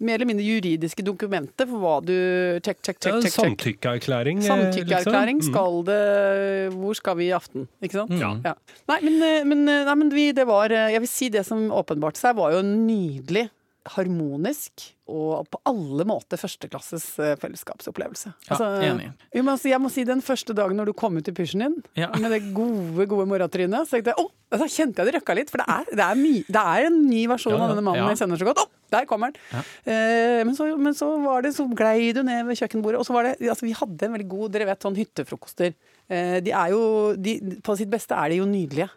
mer 0.05 0.19
eller 0.19 0.29
mindre 0.29 0.45
juridiske 0.45 1.01
dokumenter 1.07 1.65
for 1.71 1.81
hva 1.81 1.95
du 2.05 2.13
Check, 2.61 2.83
check, 2.85 2.99
check, 3.01 3.15
check. 3.23 3.33
check. 3.33 3.39
Samtykkeerklæring. 3.39 4.43
eh, 4.43 4.49
Samtykkeerklæring. 4.51 5.41
liksom. 5.41 5.55
Skal 5.55 5.81
det 5.89 6.75
Hvor 6.77 6.95
skal 7.01 7.17
vi 7.17 7.31
i 7.31 7.33
aften? 7.33 7.67
Ikke 7.83 8.03
sant? 8.03 8.13
Ja. 8.21 8.35
Ja. 8.45 8.55
Nei, 8.93 9.01
men, 9.09 9.23
eh, 9.23 9.45
men, 9.49 9.65
nei, 9.65 9.95
men 9.95 10.11
vi, 10.13 10.33
det 10.33 10.47
var 10.47 10.69
Jeg 10.69 11.01
vil 11.01 11.09
si 11.09 11.29
det 11.33 11.47
som 11.47 11.71
åpenbarte 11.73 12.21
seg, 12.21 12.37
var 12.37 12.53
jo 12.53 12.61
nydelig, 12.63 13.49
harmonisk 13.93 14.91
og 15.13 15.45
på 15.53 15.59
alle 15.69 16.07
måter 16.09 16.41
førsteklasses 16.41 17.05
eh, 17.21 17.35
fellesskapsopplevelse. 17.41 18.31
Ja, 18.49 18.57
enig. 18.87 19.11
Jeg 19.37 19.45
må, 19.45 19.57
si, 19.61 19.69
jeg 19.75 19.83
må 19.85 19.91
si 19.93 20.05
den 20.09 20.23
første 20.25 20.57
dagen 20.57 20.79
når 20.81 20.89
du 20.89 20.95
kom 20.97 21.19
ut 21.21 21.29
i 21.29 21.35
pysjen 21.37 21.61
din, 21.67 21.75
Ja. 22.01 22.09
med 22.17 22.33
det 22.33 22.41
gode, 22.57 23.05
gode 23.11 23.27
moratrynet, 23.29 23.91
så 23.91 24.01
jeg, 24.01 24.15
oh, 24.17 24.31
altså, 24.49 24.71
kjente 24.73 25.03
jeg 25.05 25.11
det 25.11 25.19
røkka 25.19 25.37
litt. 25.37 25.53
For 25.53 25.61
det 25.61 25.67
er, 25.69 25.91
det 25.93 26.07
er, 26.07 26.17
my, 26.23 26.33
det 26.49 26.65
er 26.73 26.89
en 26.89 26.99
ny 27.11 27.21
versjon 27.35 27.53
Ja, 27.57 27.61
av 27.67 27.75
denne 27.75 27.85
mannen 27.85 28.09
jeg 28.15 28.23
kjenner 28.23 28.41
så 28.41 28.49
godt. 28.49 28.65
Å, 28.65 28.83
der 28.97 29.09
kommer 29.11 29.35
han! 29.35 29.69
Eh, 29.85 30.41
men, 30.49 30.57
så, 30.57 30.71
men 30.81 30.97
så 30.97 31.11
var 31.21 31.45
det, 31.45 31.53
så 31.59 31.69
glei 31.77 32.13
du 32.17 32.23
ned 32.25 32.49
ved 32.49 32.63
kjøkkenbordet, 32.63 33.03
og 33.03 33.09
så 33.09 33.17
var 33.17 33.29
det 33.29 33.37
altså, 33.45 33.69
Vi 33.69 33.77
hadde 33.77 34.09
en 34.09 34.17
veldig 34.17 34.31
god 34.33 34.53
Dere 34.57 34.71
vet 34.73 34.85
sånn 34.89 34.97
hyttefrokoster. 34.97 35.75
Eh, 36.09 36.39
de 36.45 36.53
er 36.57 36.73
jo 36.73 36.83
de, 37.21 37.37
På 37.65 37.77
sitt 37.77 37.93
beste 37.93 38.17
er 38.17 38.33
de 38.33 38.41
jo 38.41 38.49
nydelige. 38.49 38.89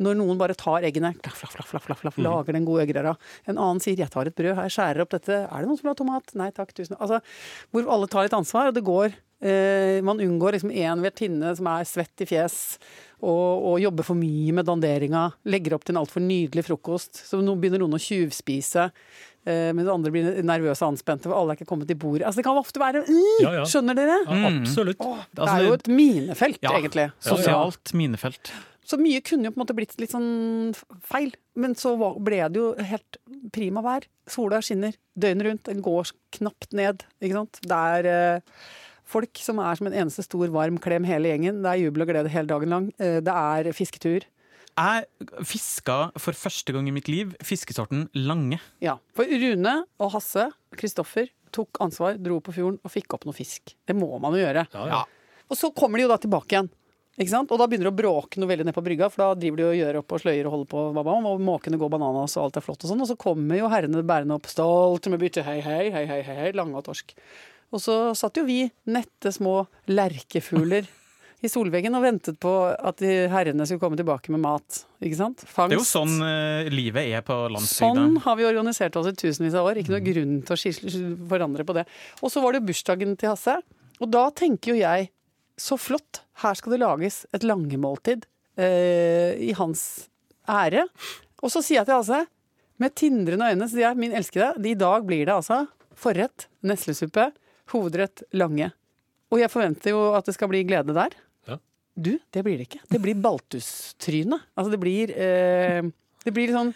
Når 0.00 0.16
noen 0.16 0.38
bare 0.40 0.56
tar 0.56 0.86
eggene, 0.88 1.12
flaff, 1.20 1.52
flaff, 1.52 1.68
flaff, 1.68 2.00
flaff, 2.00 2.18
lager 2.18 2.56
den 2.56 2.64
gode 2.68 2.86
eggerøra. 2.86 3.16
En 3.46 3.58
annen 3.58 3.80
sier 3.84 3.96
'jeg 3.96 4.10
tar 4.10 4.26
et 4.26 4.34
brød 4.34 4.56
her, 4.56 4.68
skjærer 4.68 5.02
opp 5.02 5.10
dette'. 5.12 5.44
'Er 5.44 5.58
det 5.60 5.68
noen 5.68 5.76
som 5.76 5.84
vil 5.84 5.94
ha 5.94 6.00
tomat?' 6.00 6.34
Nei 6.34 6.50
takk, 6.50 6.72
tusen 6.72 6.96
Altså, 7.00 7.20
hvor 7.72 7.84
alle 7.88 8.06
tar 8.08 8.24
litt 8.24 8.32
ansvar, 8.32 8.68
og 8.68 8.74
det 8.74 8.84
går 8.84 9.12
eh, 9.42 10.00
Man 10.00 10.20
unngår 10.20 10.52
liksom 10.56 10.70
én 10.72 11.00
vertinne 11.00 11.54
som 11.56 11.66
er 11.66 11.84
svett 11.84 12.20
i 12.20 12.26
fjes, 12.26 12.78
og, 13.22 13.64
og 13.68 13.80
jobber 13.80 14.04
for 14.04 14.16
mye 14.16 14.52
med 14.52 14.64
danderinga. 14.64 15.32
Legger 15.44 15.74
opp 15.74 15.84
til 15.84 15.94
en 15.96 16.00
altfor 16.02 16.20
nydelig 16.24 16.64
frokost. 16.64 17.20
Så 17.28 17.40
nå 17.44 17.52
begynner 17.60 17.82
noen 17.82 17.98
å 17.98 18.00
tjuvspise. 18.00 18.90
Eh, 19.48 19.70
mens 19.76 19.88
andre 19.88 20.12
blir 20.12 20.42
nervøse 20.44 20.84
og 20.84 20.94
anspente, 20.94 21.28
for 21.28 21.36
alle 21.36 21.54
er 21.54 21.60
ikke 21.60 21.68
kommet 21.68 21.88
til 21.88 21.96
bordet. 22.00 22.26
Altså, 22.28 22.40
det 22.40 22.46
kan 22.48 22.60
ofte 22.60 22.80
være 22.80 23.04
mm, 23.06 23.38
Ja, 23.40 23.52
ja. 23.60 23.68
Skjønner 23.68 23.96
dere? 23.96 24.18
Ja, 24.24 24.50
absolutt. 24.50 25.04
Det 25.36 25.48
er 25.48 25.64
jo 25.64 25.76
et 25.78 25.88
minefelt, 25.88 26.60
egentlig. 26.60 27.06
Sosialt 27.24 27.94
minefelt. 27.96 28.52
Så 28.90 28.98
mye 28.98 29.22
kunne 29.22 29.46
jo 29.46 29.54
på 29.54 29.60
en 29.60 29.62
måte 29.62 29.76
blitt 29.78 29.94
litt 30.02 30.10
sånn 30.10 30.72
feil. 31.06 31.30
Men 31.60 31.76
så 31.78 31.92
ble 32.18 32.40
det 32.50 32.58
jo 32.58 32.72
helt 32.90 33.18
prima 33.54 33.82
vær. 33.84 34.06
Sola 34.30 34.58
skinner 34.64 34.96
døgnet 35.14 35.46
rundt. 35.46 35.68
Den 35.68 35.84
går 35.84 36.10
knapt 36.38 36.74
ned. 36.74 37.04
Ikke 37.22 37.36
sant? 37.36 37.60
Det 37.62 37.78
er 37.94 38.08
eh, 38.10 38.58
folk 39.10 39.38
som 39.42 39.62
er 39.62 39.78
som 39.78 39.90
en 39.90 39.96
eneste 40.02 40.24
stor 40.26 40.50
varm 40.54 40.80
klem 40.82 41.06
hele 41.06 41.30
gjengen. 41.30 41.62
Det 41.62 41.70
er 41.70 41.84
jubel 41.84 42.06
og 42.06 42.10
glede 42.10 42.34
hele 42.34 42.50
dagen 42.50 42.74
lang. 42.74 42.90
Eh, 42.98 43.20
det 43.22 43.36
er 43.36 43.70
fisketur. 43.76 44.26
Jeg 44.80 45.44
fiska 45.44 45.98
for 46.22 46.38
første 46.38 46.74
gang 46.74 46.88
i 46.88 46.94
mitt 46.94 47.10
liv 47.10 47.34
fiskesorten 47.44 48.08
lange. 48.16 48.58
Ja. 48.82 48.96
For 49.14 49.28
Rune 49.28 49.76
og 50.00 50.12
Hasse, 50.16 50.48
Kristoffer, 50.78 51.30
tok 51.54 51.82
ansvar, 51.84 52.18
dro 52.22 52.38
på 52.42 52.54
fjorden 52.56 52.78
og 52.82 52.94
fikk 52.94 53.14
opp 53.14 53.26
noe 53.28 53.36
fisk. 53.36 53.74
Det 53.86 53.96
må 53.98 54.10
man 54.22 54.34
jo 54.34 54.42
gjøre. 54.42 54.66
Ja, 54.72 54.86
ja. 54.88 55.00
Og 55.50 55.58
så 55.58 55.72
kommer 55.74 55.98
de 55.98 56.06
jo 56.06 56.12
da 56.12 56.18
tilbake 56.22 56.54
igjen. 56.54 56.70
Ikke 57.20 57.34
sant? 57.34 57.50
Og 57.52 57.60
da 57.60 57.66
begynner 57.68 57.90
det 57.90 57.92
å 57.92 57.98
bråke 57.98 58.40
noe 58.40 58.48
veldig 58.48 58.64
ned 58.70 58.76
på 58.76 58.84
brygga, 58.84 59.10
for 59.12 59.22
da 59.22 59.36
driver 59.36 59.60
de 59.60 59.64
og 59.66 59.76
gjør 59.76 59.98
opp 60.00 60.14
og 60.16 60.22
sløyer 60.22 60.46
og 60.48 60.54
holder 60.54 60.70
på, 60.70 60.84
babam, 60.96 61.26
og 61.28 61.42
måkene 61.44 61.80
går 61.80 61.92
bananas 61.92 62.38
og 62.38 62.46
alt 62.46 62.56
er 62.56 62.64
flott 62.64 62.86
og 62.86 62.92
sånn. 62.92 63.02
Og 63.04 63.10
så 63.10 63.18
kommer 63.20 63.60
jo 63.60 63.68
herrene 63.72 64.00
bærende 64.08 64.38
opp 64.38 64.48
stolt 64.48 65.10
med 65.12 65.20
bytte, 65.20 65.44
hei, 65.44 65.58
hei, 65.64 65.90
hei, 65.92 66.06
hei, 66.08 66.22
hei, 66.24 66.38
hei, 66.38 66.54
lange 66.56 66.80
og 66.80 66.86
torsk. 66.88 67.12
Og 67.70 67.82
så 67.84 67.98
satt 68.18 68.40
jo 68.40 68.46
vi, 68.48 68.62
nette 68.88 69.34
små 69.36 69.60
lerkefugler, 69.92 70.88
i 71.40 71.48
solveggen 71.48 71.94
og 71.96 72.02
ventet 72.04 72.36
på 72.40 72.50
at 72.68 72.98
de 73.00 73.12
herrene 73.32 73.64
skulle 73.64 73.80
komme 73.80 73.96
tilbake 73.96 74.32
med 74.32 74.42
mat. 74.42 74.82
Ikke 75.00 75.16
sant? 75.16 75.44
Fangst. 75.44 75.72
Det 75.72 75.78
er 75.78 75.80
jo 75.80 75.86
sånn 75.88 76.18
uh, 76.20 76.68
livet 76.72 77.14
er 77.16 77.24
på 77.24 77.36
landsbygda. 77.52 77.94
Sånn 77.96 78.18
har 78.26 78.36
vi 78.36 78.48
organisert 78.48 78.98
oss 79.00 79.08
i 79.08 79.14
tusenvis 79.16 79.56
av 79.56 79.70
år. 79.70 79.80
Ikke 79.80 79.94
noe 79.94 80.04
grunn 80.04 80.34
til 80.44 80.56
å 80.56 81.06
forandre 81.30 81.64
på 81.64 81.76
det. 81.78 81.86
Og 82.20 82.32
så 82.32 82.44
var 82.44 82.56
det 82.56 82.64
bursdagen 82.68 83.16
til 83.20 83.32
Hasse. 83.32 83.56
Og 84.00 84.12
da 84.12 84.26
tenker 84.36 84.74
jo 84.74 84.82
jeg 84.82 85.08
så 85.60 85.76
flott, 85.80 86.22
her 86.42 86.56
skal 86.56 86.74
det 86.74 86.80
lages 86.82 87.22
et 87.36 87.44
langemåltid 87.44 88.24
eh, 88.60 89.36
i 89.44 89.52
hans 89.58 89.82
ære. 90.48 90.86
Og 91.44 91.52
så 91.52 91.62
sier 91.64 91.82
jeg 91.82 91.90
til 91.90 91.98
Ase, 91.98 92.24
med 92.80 92.96
tindrende 92.96 93.50
øyne, 93.52 93.68
sier 93.68 93.90
jeg, 93.90 94.00
min 94.00 94.16
elskede, 94.16 94.54
i 94.64 94.76
dag 94.78 95.04
blir 95.08 95.26
det 95.28 95.36
altså 95.36 95.66
forrett, 96.00 96.48
neslesuppe, 96.64 97.28
hovedrett, 97.74 98.24
lange. 98.32 98.70
Og 99.30 99.42
jeg 99.42 99.52
forventer 99.52 99.92
jo 99.92 100.14
at 100.16 100.26
det 100.26 100.34
skal 100.34 100.50
bli 100.50 100.64
glede 100.66 100.96
der. 100.96 101.18
Du, 102.00 102.14
det 102.32 102.42
blir 102.46 102.56
det 102.56 102.68
ikke. 102.68 102.80
Det 102.88 103.00
blir 103.02 103.18
baltustryne. 103.20 104.38
Altså 104.56 104.72
det 104.72 104.78
blir 104.80 105.10
eh, 105.12 105.82
Det 106.24 106.32
blir 106.32 106.48
litt 106.48 106.56
sånn. 106.56 106.72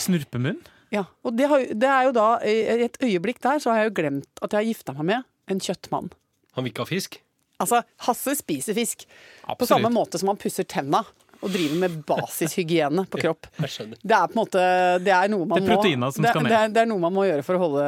Snurpemunn? 0.00 0.62
Ja. 0.94 1.04
Og 1.26 1.34
det, 1.36 1.48
har, 1.50 1.64
det, 1.74 1.90
er 1.90 2.06
jo 2.06 2.14
da 2.14 2.26
I 2.46 2.86
et 2.86 2.96
øyeblikk 3.02 3.42
der 3.44 3.60
så 3.60 3.72
har 3.72 3.82
jeg 3.82 3.90
jo 3.90 3.96
glemt 3.98 4.40
at 4.40 4.54
jeg 4.54 4.62
har 4.62 4.68
gifta 4.70 4.94
meg 4.96 5.08
med 5.10 5.26
en 5.52 5.62
kjøttmann. 5.62 6.12
Han 6.56 6.64
vil 6.64 6.72
ikke 6.72 6.86
ha 6.86 6.88
fisk? 6.88 7.18
Altså, 7.62 7.82
Hasse 8.06 8.34
spiser 8.38 8.76
fisk. 8.76 9.06
Absolutt. 9.42 9.60
På 9.62 9.68
samme 9.70 9.90
måte 9.92 10.20
som 10.20 10.32
han 10.32 10.40
pusser 10.40 10.66
tenna 10.68 11.04
og 11.44 11.52
driver 11.52 11.80
med 11.82 11.96
basishygiene 12.08 13.04
på 13.12 13.20
kropp. 13.24 13.48
Det 13.60 14.16
er 14.16 14.30
på 14.30 14.34
en 14.34 14.40
måte 14.40 14.62
Det 15.04 15.12
er 15.12 15.32
noe 15.32 15.48
man, 15.48 15.60
det 15.60 15.68
er 15.68 15.76
må, 15.76 16.10
det, 16.16 16.32
det, 16.48 16.54
er, 16.56 16.72
det 16.72 16.82
er 16.82 16.88
noe 16.90 17.02
man 17.02 17.14
må 17.16 17.26
gjøre 17.28 17.44
for 17.46 17.58
å 17.58 17.62
holde 17.66 17.84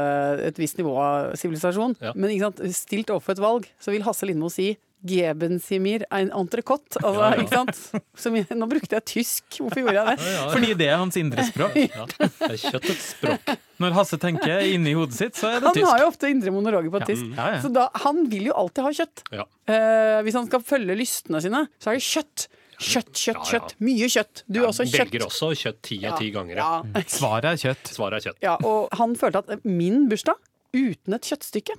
et 0.51 0.61
visst 0.61 0.81
nivå 0.81 0.93
av 1.01 1.33
sivilisasjon. 1.41 1.97
Ja. 2.05 2.13
Men 2.17 2.45
stilt 2.77 3.11
overfor 3.15 3.37
et 3.37 3.43
valg, 3.43 3.71
så 3.81 3.95
vil 3.95 4.05
Hasse 4.07 4.29
Lindmo 4.29 4.53
si 4.53 4.75
Gebensimir 5.09 6.05
en 6.15 6.31
entrecôte. 6.37 7.01
Altså, 7.01 7.23
ja, 7.23 7.31
ja. 7.33 7.45
ikke 7.45 7.63
sant? 7.63 8.05
Som, 8.19 8.37
nå 8.61 8.69
brukte 8.71 8.99
jeg 8.99 9.07
tysk. 9.13 9.47
Hvorfor 9.59 9.83
gjorde 9.83 9.97
jeg 9.97 10.11
det? 10.21 10.29
Ja, 10.35 10.45
Fordi 10.53 10.77
det 10.81 10.91
er 10.91 11.01
hans 11.01 11.19
indre 11.21 11.47
språk. 11.49 11.79
Ja, 11.89 12.05
det 12.11 12.49
er 12.49 12.61
kjøttets 12.61 13.09
språk. 13.15 13.51
Når 13.83 13.95
Hasse 13.97 14.19
tenker 14.21 14.63
inni 14.67 14.93
hodet 14.99 15.17
sitt, 15.17 15.37
så 15.39 15.49
er 15.51 15.59
det 15.63 15.71
han 15.71 15.77
tysk. 15.77 15.87
Han 15.87 15.95
har 15.95 16.05
jo 16.05 16.09
ofte 16.11 16.31
indre 16.33 16.53
monologer 16.55 16.93
på 16.95 17.03
tysk. 17.09 17.27
Så 17.63 17.73
da, 17.73 17.89
han 18.05 18.25
vil 18.31 18.51
jo 18.51 18.57
alltid 18.59 18.87
ha 18.87 18.95
kjøtt. 19.01 19.25
Eh, 19.33 20.21
hvis 20.27 20.39
han 20.39 20.49
skal 20.51 20.65
følge 20.67 20.97
lystene 20.99 21.43
sine, 21.45 21.65
så 21.79 21.93
er 21.93 22.01
det 22.01 22.07
kjøtt. 22.09 22.49
Kjøtt, 22.79 23.11
kjøtt, 23.19 23.41
kjøtt. 23.49 23.75
Mye 23.83 24.07
kjøtt. 24.13 24.45
Du 24.47 24.61
også 24.63 24.87
kjøtt. 24.87 25.01
Velger 25.09 25.27
også 25.27 25.51
kjøtt 25.59 25.81
ti 25.89 25.99
av 26.07 26.21
ti 26.21 26.31
ganger. 26.35 26.63
Svaret 27.11 27.51
er 27.57 27.63
kjøtt. 27.65 27.91
Svaret 27.97 28.21
er 28.21 28.29
kjøtt. 28.29 28.41
Ja, 28.45 28.55
og 28.63 28.95
han 29.01 29.17
følte 29.19 29.43
at 29.43 29.67
min 29.67 30.07
bursdag 30.11 30.39
uten 30.77 31.17
et 31.17 31.27
kjøttstykke 31.27 31.75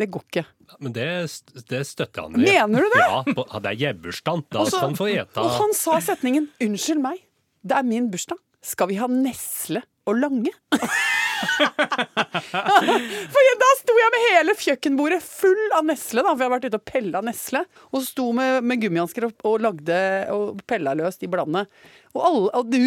det 0.00 0.08
går 0.10 0.24
ikke. 0.26 0.44
Men 0.82 0.94
det, 0.96 1.06
det 1.70 1.82
støtter 1.86 2.26
han. 2.26 2.34
Mener 2.40 2.82
du 2.82 2.94
det? 2.94 3.02
Ja, 3.04 3.58
det 3.62 3.70
er 3.70 3.80
jebbursdag. 3.84 4.46
Da 4.50 4.64
skal 4.66 4.88
han 4.88 4.98
få 4.98 5.10
ete. 5.12 5.42
Og 5.42 5.52
han 5.60 5.74
sa 5.76 6.00
setningen 6.02 6.48
'Unnskyld 6.58 7.02
meg, 7.04 7.22
det 7.62 7.78
er 7.78 7.86
min 7.86 8.10
bursdag. 8.10 8.40
Skal 8.64 8.90
vi 8.90 8.98
ha 8.98 9.06
nesle 9.10 9.84
og 10.08 10.18
lange?' 10.18 10.54
for 13.34 13.50
da 13.60 13.70
sto 13.80 13.96
jeg 13.98 14.12
med 14.14 14.24
hele 14.28 14.54
kjøkkenbordet 14.58 15.20
full 15.24 15.64
av 15.76 15.84
nesle, 15.88 16.22
da, 16.22 16.32
for 16.32 16.42
jeg 16.42 16.48
har 16.48 16.56
vært 16.56 16.68
ute 16.68 16.80
og 16.80 16.86
pella 16.88 17.18
nesle. 17.24 17.64
Og 17.92 18.00
sto 18.06 18.30
med, 18.36 18.64
med 18.66 18.80
gummihansker 18.82 19.22
og, 19.28 19.32
og 19.48 19.60
lagde 19.64 19.98
og 20.34 20.62
pella 20.68 20.90
løs 20.98 21.16
de 21.20 21.30
bladene. 21.30 21.62
Og, 22.14 22.20
alle, 22.22 22.50
og, 22.54 22.68
du, 22.70 22.78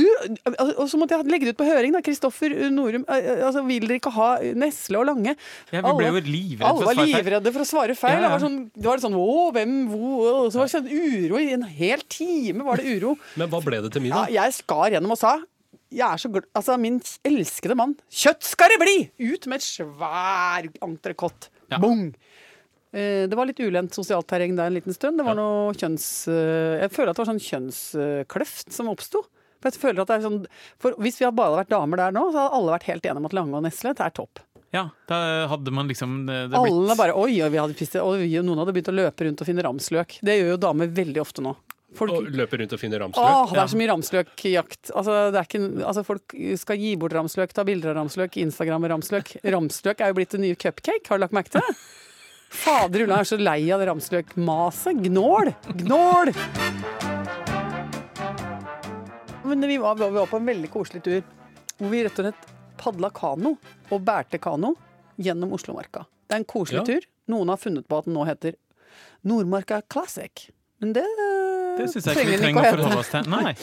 og, 0.56 0.86
så 0.88 0.96
måtte 1.00 1.18
jeg 1.18 1.28
legge 1.28 1.50
det 1.50 1.54
ut 1.58 1.60
på 1.60 1.68
høring. 1.68 1.92
da, 1.92 2.00
Kristoffer 2.06 2.54
Norum 2.72 3.04
altså, 3.12 3.60
Vil 3.68 3.84
dere 3.84 3.98
ikke 4.00 4.14
ha 4.16 4.28
Nesle 4.56 5.02
og 5.02 5.04
Lange? 5.10 5.34
Ja, 5.74 5.82
vi 5.84 5.92
ble 6.00 6.14
jo 6.14 6.22
livredde 6.24 6.70
alle 6.70 6.88
var 6.88 6.96
livredde 7.02 7.52
for 7.52 7.62
å 7.66 7.68
svare 7.68 7.98
feil. 8.00 8.16
Ja, 8.16 8.22
ja. 8.22 8.24
Det 8.24 8.32
var 8.38 8.44
sånn, 8.46 8.58
det 8.72 8.88
var 8.88 9.04
sånn 9.04 9.18
Å, 9.20 9.28
hvem, 9.58 9.76
hvor 9.92 10.32
Og 10.32 10.48
så 10.54 10.62
var 10.62 10.70
det 10.70 10.76
sånn 10.78 10.88
uro. 10.88 11.36
I 11.44 11.52
en 11.58 11.68
hel 11.68 12.00
time 12.08 12.64
var 12.68 12.80
det 12.80 12.96
uro. 12.96 13.18
Men 13.36 13.52
hva 13.52 13.60
ble 13.66 13.84
det 13.84 13.92
til 13.98 14.08
middag? 14.08 14.32
Ja, 14.32 14.48
jeg 14.48 14.56
skar 14.62 14.96
gjennom 14.96 15.18
og 15.18 15.20
sa 15.20 15.36
jeg 15.94 16.06
er 16.08 16.20
så 16.22 16.32
glad 16.32 16.48
Altså, 16.58 16.76
min 16.82 17.00
elskede 17.28 17.78
mann. 17.80 17.96
Kjøtt 18.12 18.44
skal 18.48 18.74
det 18.74 18.82
bli! 18.82 18.98
Ut 19.32 19.48
med 19.48 19.62
et 19.62 19.68
svær 19.68 20.68
entrecôte. 20.86 21.52
Ja. 21.72 21.80
Bong! 21.84 22.12
Eh, 22.96 23.26
det 23.30 23.36
var 23.38 23.50
litt 23.50 23.60
ulendt 23.60 23.96
sosialt 23.96 24.28
terreng 24.30 24.56
der 24.58 24.70
en 24.72 24.78
liten 24.78 24.96
stund. 24.96 25.20
Det 25.20 25.26
var 25.28 25.38
noe 25.38 25.76
kjønns... 25.78 26.08
Eh, 26.32 26.84
jeg 26.84 26.94
føler 26.96 27.12
at 27.12 27.20
det 27.20 27.24
var 27.26 27.32
sånn 27.34 27.46
kjønnskløft 27.48 28.76
som 28.76 28.92
oppsto. 28.92 29.24
For 29.58 29.72
jeg 29.72 29.82
føler 29.82 30.04
at 30.04 30.12
det 30.12 30.20
er 30.20 30.28
sånn, 30.28 30.42
for 30.82 30.98
Hvis 31.02 31.18
vi 31.18 31.26
hadde 31.26 31.40
bare 31.40 31.64
vært 31.64 31.74
damer 31.74 32.00
der 32.00 32.14
nå, 32.16 32.28
så 32.30 32.44
hadde 32.44 32.60
alle 32.60 32.76
vært 32.76 32.92
helt 32.92 33.08
enige 33.08 33.24
om 33.24 33.30
at 33.30 33.36
Lange 33.38 33.58
og 33.58 33.66
Nesle 33.66 33.96
det 33.98 34.06
er 34.06 34.14
topp. 34.20 34.44
Ja, 34.76 34.90
da 35.08 35.18
hadde 35.48 35.72
man 35.72 35.88
liksom 35.88 36.26
det, 36.28 36.42
det 36.52 36.60
Alle 36.60 36.84
blitt... 36.84 37.00
bare 37.00 37.16
Oi, 37.16 37.40
og 37.46 37.54
vi 37.54 37.60
hadde 37.62 37.78
pist, 37.80 37.96
og 38.02 38.20
noen 38.20 38.62
hadde 38.62 38.76
begynt 38.76 38.92
å 38.92 38.98
løpe 38.98 39.26
rundt 39.26 39.42
og 39.42 39.50
finne 39.50 39.64
ramsløk. 39.66 40.20
Det 40.28 40.36
gjør 40.38 40.54
jo 40.54 40.60
damer 40.68 40.92
veldig 41.00 41.24
ofte 41.24 41.46
nå. 41.46 41.56
Folk, 41.98 42.14
og 42.14 42.28
løper 42.38 42.62
rundt 42.62 42.74
og 42.76 42.82
finner 42.82 43.02
ramsløk? 43.02 43.26
Åh, 43.26 43.54
det 43.56 43.62
er 43.64 43.72
så 43.72 43.80
mye 43.80 43.90
ramsløkjakt. 43.92 44.92
Altså, 44.94 45.16
altså, 45.34 46.04
folk 46.06 46.36
skal 46.62 46.82
gi 46.82 46.92
bort 47.02 47.16
ramsløk, 47.18 47.56
ta 47.58 47.66
bilder 47.68 47.94
av 47.94 48.04
ramsløk, 48.04 48.38
Instagram 48.44 48.86
med 48.86 48.94
ramsløk. 48.94 49.32
Ramsløk 49.58 50.04
er 50.04 50.12
jo 50.12 50.18
blitt 50.20 50.36
det 50.36 50.44
nye 50.44 50.60
cupcake, 50.60 51.06
har 51.10 51.18
du 51.18 51.26
lagt 51.26 51.36
merke 51.36 51.56
til 51.56 51.66
det? 51.66 51.78
Fader 52.48 53.04
ulla, 53.04 53.18
jeg 53.20 53.26
er 53.26 53.32
så 53.32 53.40
lei 53.42 53.60
av 53.74 53.82
det 53.82 53.90
ramsløkmaset. 53.90 55.02
Gnål! 55.08 55.52
Gnål! 55.82 56.32
Men 59.48 59.68
vi 59.68 59.78
var, 59.82 59.96
vi 60.00 60.10
var 60.12 60.30
på 60.30 60.38
en 60.38 60.48
veldig 60.48 60.70
koselig 60.72 61.04
tur 61.04 61.20
hvor 61.78 61.92
vi 61.94 62.04
rett 62.04 62.20
og 62.20 62.26
slett 62.26 62.48
padla 62.78 63.10
kano 63.14 63.54
og 63.94 64.02
bærte 64.06 64.40
kano 64.42 64.74
gjennom 65.22 65.54
Oslomarka. 65.58 66.06
Det 66.28 66.36
er 66.36 66.42
en 66.42 66.50
koselig 66.50 66.82
ja. 66.82 66.86
tur. 66.88 67.08
Noen 67.32 67.52
har 67.52 67.62
funnet 67.62 67.88
på 67.88 68.00
at 68.00 68.08
den 68.08 68.18
nå 68.18 68.26
heter 68.28 68.58
Nordmarka 69.28 69.82
Classic. 69.92 70.50
Men 70.82 70.94
det, 70.98 71.06
det 71.78 71.90
syns 71.94 72.08
jeg 72.10 72.18
ikke 72.18 72.30
vi 72.30 72.40
trenger 72.42 72.62
å 72.62 72.76
forholde 72.76 73.02
oss 73.04 73.12
til. 73.14 73.34
Nei. 73.34 73.56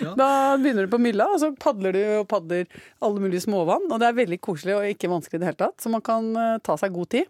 Ja. 0.00 0.12
Da 0.16 0.28
begynner 0.56 0.86
du 0.86 0.92
på 0.92 1.00
mylla, 1.02 1.28
og 1.34 1.40
så 1.42 1.50
padler 1.60 1.96
du 1.96 2.02
og 2.22 2.28
padler 2.30 2.64
alle 3.04 3.22
mulige 3.22 3.44
småvann. 3.44 3.84
Og 3.90 4.00
det 4.00 4.08
er 4.08 4.16
veldig 4.16 4.38
koselig 4.44 4.76
og 4.78 4.86
ikke 4.88 5.10
vanskelig 5.12 5.38
i 5.38 5.42
det 5.42 5.50
hele 5.50 5.60
tatt. 5.60 5.76
Så 5.82 5.92
man 5.92 6.04
kan 6.04 6.30
uh, 6.32 6.56
ta 6.64 6.78
seg 6.80 6.94
god 6.96 7.10
tid 7.12 7.28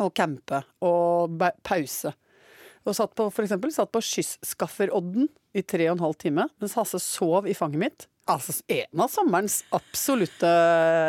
og 0.00 0.12
campe 0.16 0.62
og 0.86 1.42
pause. 1.66 2.14
Og 2.86 2.96
satt 2.96 3.12
på, 3.18 3.26
for 3.34 3.44
eksempel, 3.44 3.72
satt 3.74 3.90
på 3.92 4.02
Skysskafferodden 4.04 5.28
i 5.58 5.64
tre 5.66 5.90
og 5.90 5.98
en 5.98 6.06
halv 6.06 6.16
time 6.20 6.46
mens 6.62 6.76
Hasse 6.78 7.00
sov 7.02 7.48
i 7.50 7.56
fanget 7.58 7.82
mitt. 7.82 8.06
Altså 8.34 8.54
en 8.70 9.02
av 9.04 9.10
sommerens 9.12 9.60
absolutte 9.76 10.50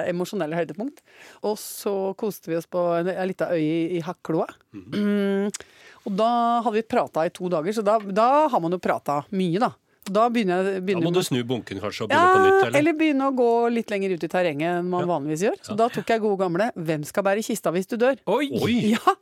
emosjonelle 0.10 0.58
høydepunkt. 0.58 1.04
Og 1.48 1.60
så 1.62 1.94
koste 2.20 2.52
vi 2.52 2.58
oss 2.60 2.70
på 2.72 2.82
en 2.98 3.12
lita 3.30 3.52
øy 3.54 3.98
i 4.00 4.02
Hakloa. 4.06 4.50
Mhm. 4.74 4.98
Mm. 4.98 5.62
Og 6.02 6.18
da 6.18 6.32
hadde 6.66 6.80
vi 6.80 6.88
prata 6.90 7.28
i 7.28 7.34
to 7.34 7.50
dager, 7.52 7.76
så 7.78 7.84
da, 7.86 8.00
da 8.02 8.48
har 8.50 8.62
man 8.64 8.74
jo 8.74 8.80
prata 8.82 9.22
mye, 9.38 9.62
da. 9.62 9.70
Da, 10.02 10.24
jeg, 10.34 10.82
da 10.82 10.98
må 10.98 11.12
du 11.14 11.22
snu 11.22 11.44
bunken 11.46 11.78
kanskje 11.78 12.08
og 12.08 12.10
begynne 12.10 12.26
ja, 12.26 12.34
på 12.34 12.42
nytt? 12.42 12.56
Eller? 12.66 12.78
eller 12.80 12.96
begynne 12.98 13.28
å 13.30 13.34
gå 13.38 13.50
litt 13.70 13.92
lenger 13.94 14.16
ut 14.18 14.24
i 14.26 14.30
terrenget 14.32 14.80
enn 14.80 14.90
man 14.90 15.06
ja. 15.06 15.10
vanligvis 15.12 15.44
gjør. 15.46 15.60
Så 15.62 15.76
ja. 15.76 15.78
da 15.84 15.88
tok 15.94 16.10
jeg 16.10 16.24
gode 16.24 16.40
gamle 16.42 16.72
'Hvem 16.74 17.06
skal 17.06 17.26
bære 17.28 17.44
kista 17.46 17.74
hvis 17.76 17.92
du 17.92 18.00
dør'? 18.02 18.18
Oi. 18.26 18.50
Ja. 18.96 19.14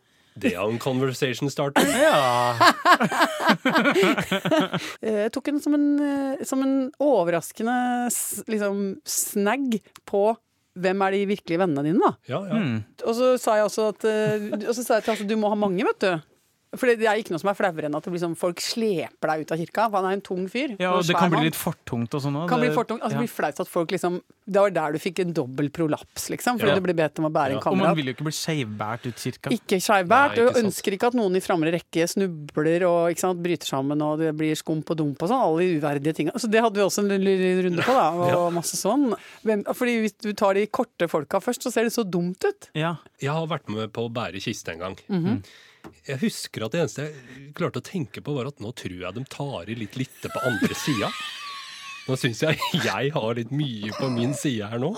Det 0.42 0.54
er 0.56 0.64
en 0.64 0.80
conversation 0.82 1.52
starter. 1.52 1.86
Ja. 2.00 2.56
Eh, 5.02 5.24
jeg 5.26 5.32
tok 5.36 5.50
den 5.50 5.60
som 5.64 5.76
en, 5.78 5.88
eh, 6.04 6.44
som 6.48 6.62
en 6.64 6.76
overraskende 7.04 7.76
liksom, 8.50 8.84
snagg 9.08 9.80
på 10.10 10.24
hvem 10.80 11.02
er 11.04 11.16
de 11.16 11.22
virkelige 11.34 11.60
vennene 11.60 11.84
dine, 11.84 12.00
da? 12.00 12.12
Ja, 12.30 12.42
ja. 12.48 12.60
Mm. 12.60 12.82
Og 13.04 13.16
så 13.18 13.34
sa 13.42 13.58
jeg 13.60 13.68
også 13.68 13.88
at, 13.94 14.06
eh, 14.08 14.50
og 14.62 14.76
så 14.78 14.86
sa 14.86 15.00
jeg 15.00 15.08
til 15.08 15.16
at 15.18 15.32
du 15.32 15.36
må 15.42 15.52
ha 15.52 15.58
mange, 15.60 15.84
vet 15.88 16.06
du. 16.06 16.12
For 16.78 16.86
det 16.86 17.08
er 17.10 17.18
ikke 17.18 17.34
noe 17.34 17.42
som 17.42 17.50
er 17.50 17.58
flauere 17.58 17.88
enn 17.88 17.96
at 17.98 18.06
det 18.06 18.12
blir 18.14 18.22
sånn, 18.22 18.36
folk 18.38 18.60
sleper 18.62 19.32
deg 19.32 19.42
ut 19.42 19.54
av 19.56 19.58
kirka. 19.58 19.86
For 19.90 19.98
han 19.98 20.08
er 20.12 20.18
en 20.20 20.22
tung 20.26 20.44
fyr. 20.52 20.76
Ja, 20.78 20.92
og 21.00 21.08
Det 21.08 21.16
kan 21.18 21.32
bli 21.34 21.48
litt 21.48 21.58
for 21.58 21.78
tungt 21.90 22.14
og 22.14 22.22
sånn 22.22 22.38
òg. 22.38 22.46
Kan 22.52 22.62
bli 22.62 22.70
for 22.76 22.86
tungt. 22.86 23.02
Altså, 23.02 23.18
ja. 23.18 23.24
Det 23.24 23.26
blir 23.26 23.34
flaut 23.34 23.62
at 23.64 23.72
folk 23.72 23.96
liksom 23.96 24.20
Det 24.50 24.62
var 24.62 24.74
der 24.74 24.94
du 24.94 25.00
fikk 25.02 25.22
en 25.22 25.34
dobbel 25.34 25.70
prolaps, 25.74 26.28
liksom. 26.34 26.60
Fordi 26.62 26.74
ja. 26.74 26.78
du 26.78 26.86
ble 26.86 26.94
bedt 26.98 27.22
om 27.22 27.28
å 27.30 27.32
bære 27.34 27.56
ja. 27.56 27.58
en 27.58 27.64
kamerat. 27.64 27.82
Og 27.82 27.90
man 27.90 27.98
vil 27.98 28.12
jo 28.12 28.16
ikke 28.16 28.28
bli 28.28 28.34
skeivbært 28.38 29.08
ut 29.10 29.24
kirka. 29.24 29.54
Ikke 29.54 29.80
skeivbært. 29.82 30.42
Og 30.44 30.60
ønsker 30.62 30.98
ikke 30.98 31.10
at 31.10 31.18
noen 31.18 31.38
i 31.38 31.42
framre 31.46 31.74
rekke 31.74 32.06
snubler 32.10 32.86
og 32.90 33.14
ikke 33.14 33.26
sant, 33.26 33.42
bryter 33.46 33.70
sammen 33.70 34.06
og 34.06 34.22
det 34.22 34.34
blir 34.38 34.58
skump 34.58 34.90
og 34.94 35.02
dump 35.02 35.26
og 35.26 35.32
sånn. 35.32 35.46
Alle 35.46 35.66
de 35.66 35.80
uverdige 35.82 36.18
tinga. 36.22 36.36
Så 36.38 36.50
det 36.54 36.62
hadde 36.66 36.82
vi 36.82 36.86
også 36.86 37.06
en 37.06 37.14
runde 37.66 37.86
på, 37.86 37.98
da. 37.98 38.08
Og 38.44 38.52
masse 38.54 38.78
sånn. 38.78 39.10
Fordi 39.46 39.98
hvis 40.06 40.18
du 40.22 40.32
tar 40.38 40.58
de 40.58 40.68
korte 40.70 41.10
folka 41.10 41.42
først, 41.42 41.66
så 41.66 41.74
ser 41.74 41.90
det 41.90 41.96
så 41.98 42.06
dumt 42.06 42.46
ut. 42.46 42.70
Ja. 42.78 42.98
Jeg 43.22 43.34
har 43.34 43.50
vært 43.50 43.70
med 43.74 43.90
på 43.94 44.06
å 44.06 44.14
bære 44.14 44.42
kiste 44.42 44.74
en 44.74 44.86
gang. 44.86 45.02
Mm 45.10 45.26
-hmm. 45.26 45.42
Jeg 46.08 46.22
husker 46.24 46.66
at 46.66 46.74
det 46.74 46.82
eneste 46.84 47.06
jeg 47.06 47.52
klarte 47.58 47.82
å 47.82 47.86
tenke 47.86 48.24
på, 48.26 48.34
var 48.38 48.50
at 48.50 48.62
nå 48.64 48.72
tror 48.78 49.04
jeg 49.04 49.16
de 49.16 49.26
tar 49.30 49.70
i 49.70 49.78
litt 49.78 49.98
lite 50.00 50.32
på 50.34 50.42
andre 50.48 50.78
sida. 50.78 51.12
Nå 52.10 52.18
syns 52.18 52.42
jeg 52.46 52.60
jeg 52.88 53.14
har 53.14 53.38
litt 53.38 53.54
mye 53.54 53.94
på 53.98 54.10
min 54.14 54.34
side 54.38 54.70
her 54.72 54.82
nå. 54.82 54.94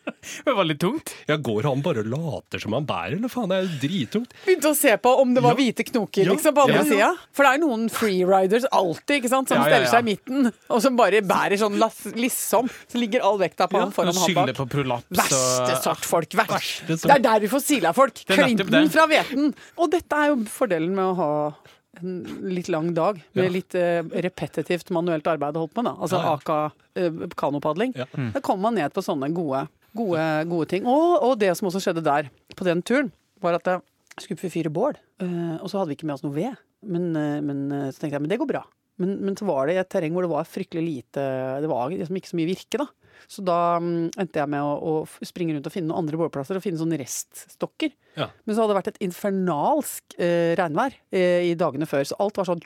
Det 0.44 0.52
var 0.56 0.64
litt 0.64 0.80
tungt. 0.80 1.10
Ja, 1.28 1.36
Går 1.36 1.62
han 1.68 1.82
bare 1.84 2.02
og 2.02 2.08
later 2.10 2.58
som 2.62 2.72
han 2.76 2.86
bærer, 2.88 3.16
eller 3.18 3.28
faen? 3.32 3.48
Det 3.52 3.56
er 3.58 3.66
jo 3.66 3.78
drittungt. 3.82 4.32
Begynte 4.46 4.70
å 4.72 4.76
se 4.76 4.94
på 5.00 5.12
om 5.22 5.34
det 5.36 5.42
var 5.44 5.52
Ja. 5.54 5.58
hvite 5.60 5.84
knoker 5.90 6.24
Ja. 6.26 6.32
liksom, 6.32 6.54
på 6.56 6.64
andre 6.64 6.80
Ja, 6.80 6.84
ja. 6.84 6.90
sida. 6.90 7.10
For 7.36 7.44
det 7.46 7.52
er 7.54 7.62
noen 7.62 7.84
freeriders 7.92 8.66
alltid 8.72 9.20
ikke 9.22 9.28
sant, 9.32 9.48
som 9.48 9.58
Ja, 9.58 9.64
ja, 9.68 9.70
steller 9.70 9.90
seg 9.92 10.00
i 10.00 10.08
midten, 10.10 10.52
og 10.70 10.82
som 10.82 10.96
bare 10.96 11.20
bærer 11.22 11.56
sånn 11.60 11.76
lissom. 11.78 12.14
liksom. 12.16 12.70
Så 12.88 12.98
ligger 13.00 13.20
all 13.22 13.38
vekta 13.38 13.68
på 13.68 13.78
han 13.80 13.92
foran 13.92 14.14
han 14.14 14.24
Skylder 14.24 14.52
bak. 14.54 14.56
på 14.56 14.68
prolaps 14.76 15.20
Verste 15.22 15.82
sort 15.82 16.04
folk. 16.04 16.30
Verst. 16.30 16.50
Verste 16.50 16.98
sort. 16.98 17.08
Det 17.10 17.16
er 17.18 17.26
der 17.28 17.40
vi 17.40 17.48
får 17.48 17.60
Sila-folk. 17.68 18.14
Det 18.26 18.38
er 18.38 18.42
Klinten 18.44 18.90
fra 18.90 19.06
hveten. 19.06 19.54
Og 19.78 19.90
dette 19.90 20.12
er 20.16 20.32
jo 20.32 20.36
fordelen 20.44 20.94
med 20.94 21.04
å 21.04 21.14
ha 21.16 21.54
en 22.00 22.22
litt 22.54 22.68
lang 22.70 22.94
dag 22.94 23.20
med 23.34 23.44
Ja. 23.44 23.50
litt 23.50 23.74
uh, 23.74 24.02
repetitivt 24.22 24.90
manuelt 24.90 25.24
arbeid 25.26 25.54
holdt 25.58 25.74
på 25.74 25.82
med. 25.82 25.92
Da. 25.92 26.00
Altså 26.00 26.16
Ja, 26.16 26.22
ja. 26.22 26.34
aka 26.38 26.72
uh, 26.96 27.26
kanopadling. 27.36 27.92
Ja. 27.96 28.06
Da 28.32 28.40
kommer 28.40 28.62
man 28.70 28.74
ned 28.76 28.92
på 28.94 29.02
sånne 29.02 29.28
gode, 29.34 29.68
gode, 29.96 30.26
gode 30.50 30.68
ting. 30.70 30.88
Og, 30.88 31.16
og 31.26 31.38
det 31.40 31.52
som 31.58 31.70
også 31.70 31.82
skjedde 31.84 32.04
der, 32.06 32.30
på 32.56 32.66
den 32.68 32.82
turen, 32.86 33.12
var 33.42 33.58
at 33.58 33.70
jeg 33.70 34.26
skulle 34.26 34.52
fyre 34.52 34.72
bål. 34.72 34.98
eh, 35.22 35.56
og 35.60 35.70
så 35.70 35.80
hadde 35.80 35.92
vi 35.92 35.98
ikke 35.98 36.10
med 36.10 36.18
oss 36.18 36.26
noe 36.26 36.36
ved. 36.36 36.58
Men, 36.86 37.10
eh, 37.16 37.40
men 37.44 37.66
eh, 37.72 37.88
så 37.90 38.00
tenkte 38.02 38.16
jeg 38.18 38.24
men 38.24 38.32
det 38.32 38.40
går 38.40 38.50
bra. 38.50 38.64
Men, 39.00 39.14
men 39.24 39.36
så 39.38 39.46
var 39.48 39.66
det 39.66 39.76
i 39.76 39.80
et 39.80 39.88
terreng 39.88 40.12
hvor 40.12 40.26
det 40.26 40.32
var 40.32 40.48
fryktelig 40.48 40.82
lite 40.84 41.22
Det 41.62 41.68
var 41.70 41.88
liksom 41.88 42.18
ikke 42.20 42.30
så 42.32 42.36
mye 42.36 42.50
virke, 42.50 42.80
da. 42.82 42.86
Så 43.30 43.44
da 43.44 43.56
mm, 43.80 44.10
endte 44.20 44.40
jeg 44.40 44.50
med 44.52 44.64
å, 44.64 44.74
å 45.04 45.24
springe 45.28 45.54
rundt 45.54 45.68
og 45.68 45.74
finne 45.74 45.90
noen 45.90 46.04
andre 46.04 46.20
bålplasser 46.20 46.58
og 46.58 46.64
finne 46.64 46.80
sånne 46.80 46.98
reststokker. 47.00 47.94
Ja. 48.18 48.28
Men 48.44 48.54
så 48.54 48.62
hadde 48.62 48.74
det 48.74 48.78
vært 48.80 48.92
et 48.92 49.02
infernalsk 49.06 50.16
eh, 50.20 50.52
regnvær 50.60 50.96
eh, 51.16 51.48
i 51.48 51.56
dagene 51.58 51.88
før, 51.88 52.04
så 52.08 52.18
alt 52.20 52.40
var 52.40 52.48
sånn, 52.48 52.64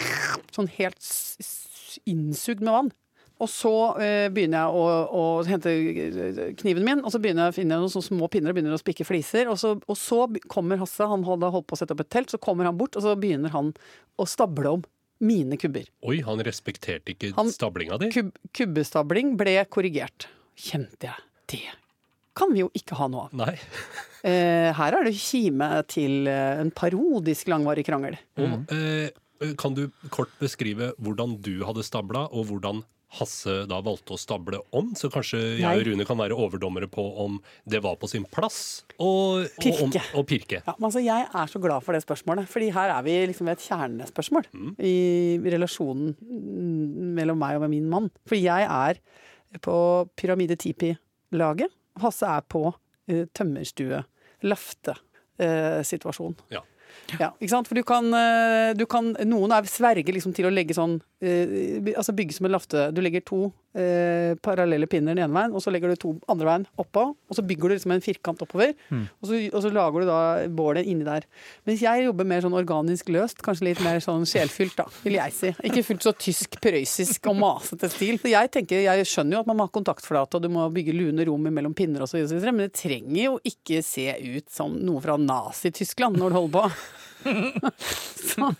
sånn 0.55 0.71
helt 0.77 1.11
innsugd 2.11 2.65
med 2.65 2.75
vann. 2.75 2.93
Og 3.43 3.49
så 3.51 3.71
eh, 3.99 4.29
begynner 4.33 4.63
jeg 4.63 4.79
å, 4.79 4.83
å 5.11 5.23
hente 5.49 5.73
kniven 6.61 6.85
min, 6.87 7.01
og 7.03 7.11
så 7.11 7.19
begynner 7.23 7.49
jeg 7.49 7.55
å 7.55 7.57
finne 7.57 7.79
noen 7.83 8.05
små 8.07 8.29
pinner 8.31 8.53
og 8.53 8.59
begynner 8.59 8.77
å 8.77 8.81
spikke 8.81 9.07
fliser. 9.09 9.51
Og 9.51 9.59
så, 9.61 9.75
og 9.81 9.99
så 9.99 10.21
kommer 10.51 10.79
Hasse, 10.81 11.09
han 11.11 11.27
hadde 11.27 11.51
holdt 11.55 11.67
på 11.71 11.75
å 11.77 11.81
sette 11.83 11.97
opp 11.97 12.05
et 12.05 12.13
telt, 12.15 12.31
så 12.31 12.39
kommer 12.43 12.69
han 12.71 12.79
bort, 12.79 12.95
og 12.97 13.03
så 13.05 13.17
begynner 13.19 13.51
han 13.55 13.73
å 14.23 14.27
stable 14.31 14.77
om 14.79 14.85
mine 15.25 15.59
kubber. 15.59 15.89
Oi, 16.07 16.21
han 16.27 16.43
respekterte 16.47 17.15
ikke 17.15 17.33
Han- 17.37 17.51
stablinga 17.53 17.99
di? 18.03 18.11
Kub, 18.15 18.31
kubbestabling 18.55 19.35
ble 19.41 19.57
korrigert. 19.73 20.29
Kjente 20.55 21.11
jeg. 21.11 21.27
Det 21.51 21.65
kan 22.35 22.51
vi 22.51 22.65
jo 22.65 22.71
ikke 22.75 22.97
ha 22.99 23.07
noe 23.11 23.29
av. 23.29 23.39
Nei. 23.45 23.55
Eh, 24.25 24.71
her 24.73 24.95
er 24.97 25.05
det 25.05 25.11
kime 25.21 25.67
til 25.85 26.25
eh, 26.33 26.55
en 26.63 26.71
parodisk 26.73 27.51
langvarig 27.53 27.83
krangel. 27.85 28.15
Og, 28.41 28.71
eh, 28.73 29.53
kan 29.61 29.75
du 29.77 29.83
kort 30.09 30.33
beskrive 30.41 30.95
hvordan 30.97 31.35
du 31.45 31.59
hadde 31.69 31.85
stabla, 31.85 32.23
og 32.33 32.47
hvordan 32.49 32.81
Hasse 33.19 33.55
da 33.71 33.79
valgte 33.85 34.17
å 34.17 34.21
stable 34.21 34.61
om? 34.75 34.93
Så 34.99 35.11
kanskje 35.13 35.41
jeg 35.61 35.69
og 35.69 35.85
Rune 35.89 36.07
kan 36.09 36.19
være 36.19 36.37
overdommere 36.39 36.89
på 36.91 37.05
om 37.25 37.39
det 37.71 37.81
var 37.85 37.97
på 38.01 38.11
sin 38.11 38.27
plass 38.27 38.85
og, 38.99 39.47
Pirke. 39.63 40.03
pirke. 40.29 40.61
Ja, 40.65 40.75
men 40.79 40.89
altså, 40.89 41.03
jeg 41.05 41.29
er 41.29 41.51
så 41.51 41.61
glad 41.63 41.85
for 41.87 41.97
det 41.97 42.03
spørsmålet, 42.05 42.49
fordi 42.51 42.71
her 42.75 42.93
er 42.95 43.07
vi 43.07 43.17
liksom 43.31 43.49
ved 43.49 43.59
et 43.59 43.67
kjernespørsmål 43.69 44.49
i 44.85 44.97
relasjonen 45.55 46.15
mm, 46.19 47.15
mellom 47.19 47.41
meg 47.41 47.61
og 47.61 47.71
min 47.73 47.89
mann. 47.91 48.11
For 48.29 48.39
jeg 48.39 48.69
er 48.69 49.01
på 49.65 49.77
Pyramide 50.19 50.59
Tipi-laget. 50.61 51.73
Hasse 52.03 52.27
er 52.27 52.47
på 52.51 52.67
uh, 52.73 53.25
tømmerstue, 53.37 54.03
lafte-situasjon. 54.45 56.39
Ja. 56.55 56.65
Ja, 57.19 57.33
ikke 57.39 57.53
sant? 57.53 57.69
For 57.69 57.79
du 57.79 57.85
kan, 57.87 58.09
eh, 58.17 58.73
du 58.79 58.87
kan 58.91 59.13
Noen 59.29 59.53
er 59.55 59.69
sverger 59.71 60.15
liksom 60.17 60.35
til 60.37 60.49
å 60.49 60.53
legge 60.53 60.77
sånn 60.77 60.97
eh, 61.23 61.93
Altså 61.95 62.15
bygge 62.17 62.37
som 62.39 62.49
en 62.49 62.55
lafte. 62.57 62.89
Du 62.95 63.03
legger 63.05 63.25
to 63.27 63.49
eh, 63.75 64.35
parallelle 64.45 64.89
pinner 64.91 65.15
den 65.15 65.25
ene 65.27 65.35
veien, 65.35 65.55
og 65.55 65.63
så 65.63 65.73
legger 65.75 65.93
du 65.93 66.01
to 66.01 66.13
andre 66.31 66.49
veien 66.49 66.67
oppå. 66.81 67.07
Og 67.15 67.39
så 67.39 67.45
bygger 67.47 67.71
du 67.71 67.77
liksom 67.77 67.95
en 67.95 68.05
firkant 68.05 68.43
oppover, 68.45 68.75
og, 68.91 69.27
så, 69.29 69.39
og 69.51 69.61
så 69.65 69.73
lager 69.75 70.05
du 70.05 70.09
da 70.11 70.19
bålet 70.55 70.89
inni 70.91 71.07
der. 71.07 71.27
Mens 71.69 71.85
jeg 71.85 72.07
jobber 72.07 72.29
mer 72.29 72.45
sånn 72.45 72.57
organisk 72.57 73.11
løst, 73.15 73.43
kanskje 73.45 73.71
litt 73.71 73.83
mer 73.85 74.03
sånn 74.05 74.27
sjelfylt, 74.29 74.77
da, 74.79 74.89
vil 75.05 75.19
jeg 75.19 75.37
si. 75.37 75.53
Ikke 75.69 75.85
fullt 75.87 76.07
så 76.07 76.15
tysk, 76.27 76.59
prøyssisk 76.65 77.31
og 77.33 77.39
masete 77.43 77.91
stil. 77.93 78.19
For 78.23 78.33
jeg 78.33 78.53
tenker, 78.55 78.85
jeg 78.87 79.09
skjønner 79.11 79.39
jo 79.39 79.45
at 79.45 79.51
man 79.51 79.61
må 79.61 79.69
ha 79.69 79.75
kontaktflate, 79.75 80.39
og 80.39 80.45
du 80.45 80.53
må 80.53 80.69
bygge 80.75 80.97
lune 80.97 81.27
rom 81.29 81.49
mellom 81.51 81.75
pinner 81.77 82.05
og 82.05 82.11
så 82.11 82.21
videre, 82.21 82.55
men 82.55 82.69
det 82.69 82.77
trenger 82.79 83.21
jo 83.27 83.39
ikke 83.47 83.83
se 83.85 84.11
ut 84.23 84.47
som 84.53 84.77
noe 84.85 85.03
fra 85.05 85.19
Nazi-Tyskland 85.21 86.21
når 86.21 86.33
du 86.33 86.41
holder 86.41 86.55
på. 86.61 87.03
så. 88.35 88.51